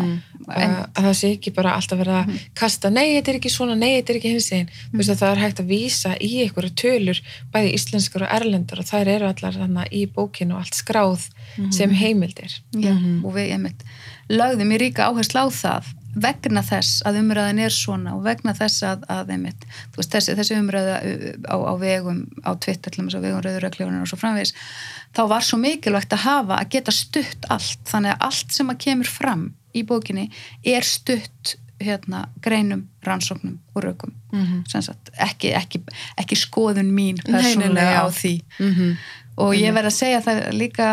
[0.47, 0.93] Mhm.
[0.95, 4.13] það sé ekki bara alltaf verið að kasta nei, þetta er ekki svona, nei, þetta
[4.13, 5.03] er ekki hins einn mm.
[5.03, 7.21] það er hægt að vísa í einhverju tölur
[7.53, 11.29] bæði íslenskar og erlendar og þær eru allar þannig í bókinu og allt skráð
[11.75, 13.25] sem heimildir Já, Mhm.
[13.25, 13.83] og við einmitt
[14.31, 18.83] lögðum í ríka áherslu á það vegna þess að umræðan er svona og vegna þess
[18.89, 23.05] að, að einmitt, þú veist, þessi, þessi umræða uh, á, á vegum, á Twitter til
[23.05, 24.55] þess á vegum rauðuröklefunum og svo framvegis
[25.17, 28.81] þá var svo mikilvægt að hafa að geta stutt allt, þannig að allt sem að
[28.87, 29.45] kemur fram
[29.77, 30.29] í bókinni
[30.65, 33.85] er stutt hérna, greinum, rannsóknum og
[34.33, 34.65] Mhm.
[34.69, 35.83] sem sagt, ekki, ekki,
[36.19, 38.97] ekki skoðun mín persónulega á því Mhm.
[39.39, 40.89] og ég verð að segja það líka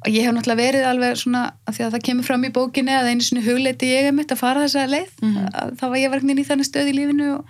[0.00, 2.94] og ég hef náttúrulega verið alveg svona að því að það kemur fram í bókinni
[2.96, 5.50] að einu sinni hugleiti ég er mitt að fara þessa leið Mhm.
[5.52, 7.44] að þá var ég verknin í þannig stöð í lífinu og,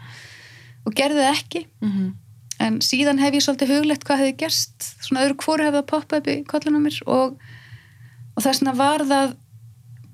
[0.87, 2.14] og gerði það ekki Mhm.
[2.61, 6.16] en síðan hef ég svolítið hugleitt hvað hefði gerst svona öðru hvori hefði að poppa
[6.16, 7.39] upp í kollin á mér og,
[8.37, 9.37] og þess vegna var það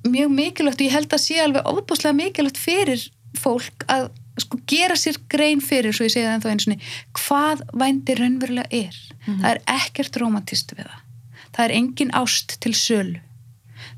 [0.07, 3.03] mjög mikilvægt og ég held að sé alveg ofbúslega mikilvægt fyrir
[3.37, 4.09] fólk að
[4.39, 6.79] sko gera sér grein fyrir, svo ég segi það ennþá einu sinni
[7.17, 8.99] hvað vændi raunverulega er.
[9.27, 11.01] Það er ekkert romantist við það.
[11.57, 13.21] Það er engin ást til sölu.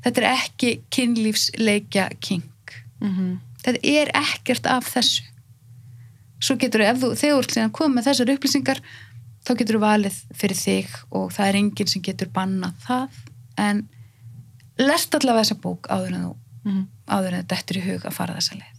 [0.05, 2.43] Þetta er ekki kynlífsleikja king
[3.01, 3.39] Mhm.
[3.63, 5.23] þetta er ekkert af þessu.
[6.39, 8.79] Svo getur ef þú, þegar komið með þessar upplýsingar
[9.45, 13.09] þá getur þú valið fyrir þig og það er enginn sem getur bannað það.
[13.57, 13.87] En
[14.79, 16.81] lest allavega þessa bók áður en þú Mhm.
[17.07, 18.75] áður en þetta er í hug að fara þessa leið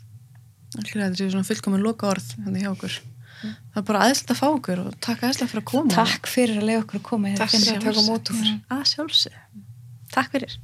[0.79, 2.99] Allir að þetta séu svona fullkomin loka orð hérna hjá okkur.
[3.41, 5.91] Það er bara aðeinslega að fá okkur og takk aðeinslega fyrir að koma.
[5.97, 8.53] Takk fyrir að leiða okkur að koma Takk fyrir að taka.
[8.71, 9.39] Að sjálfsög.
[10.15, 10.55] Takk fyrir.